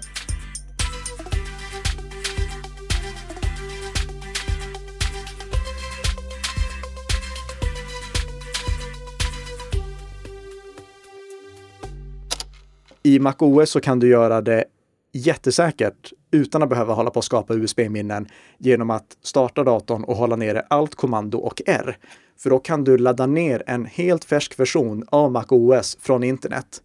I 13.03 13.19
MacOS 13.19 13.69
så 13.69 13.79
kan 13.79 13.99
du 13.99 14.07
göra 14.07 14.41
det 14.41 14.63
jättesäkert 15.13 16.13
utan 16.31 16.63
att 16.63 16.69
behöva 16.69 16.93
hålla 16.93 17.09
på 17.09 17.17
och 17.17 17.23
skapa 17.23 17.53
USB-minnen 17.53 18.27
genom 18.57 18.89
att 18.89 19.17
starta 19.21 19.63
datorn 19.63 20.03
och 20.03 20.15
hålla 20.15 20.35
nere 20.35 20.61
Alt, 20.61 20.95
kommando 20.95 21.37
och 21.37 21.61
R. 21.65 21.97
För 22.39 22.49
då 22.49 22.59
kan 22.59 22.83
du 22.83 22.97
ladda 22.97 23.25
ner 23.25 23.63
en 23.67 23.85
helt 23.85 24.25
färsk 24.25 24.59
version 24.59 25.05
av 25.09 25.31
MacOS 25.31 25.97
från 26.01 26.23
internet 26.23 26.81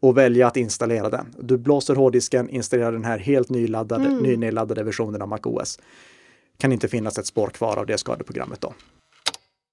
och 0.00 0.18
välja 0.18 0.46
att 0.46 0.56
installera 0.56 1.10
den. 1.10 1.34
Du 1.38 1.58
blåser 1.58 1.94
hårddisken, 1.94 2.48
installerar 2.48 2.92
den 2.92 3.04
här 3.04 3.18
helt 3.18 3.50
nyladdade, 3.50 4.04
mm. 4.04 4.22
nynedladdade 4.22 4.82
versionen 4.82 5.22
av 5.22 5.28
MacOS. 5.28 5.78
Kan 6.58 6.72
inte 6.72 6.88
finnas 6.88 7.18
ett 7.18 7.26
spår 7.26 7.48
kvar 7.48 7.76
av 7.76 7.86
det 7.86 7.98
skadeprogrammet 7.98 8.60
då. 8.60 8.74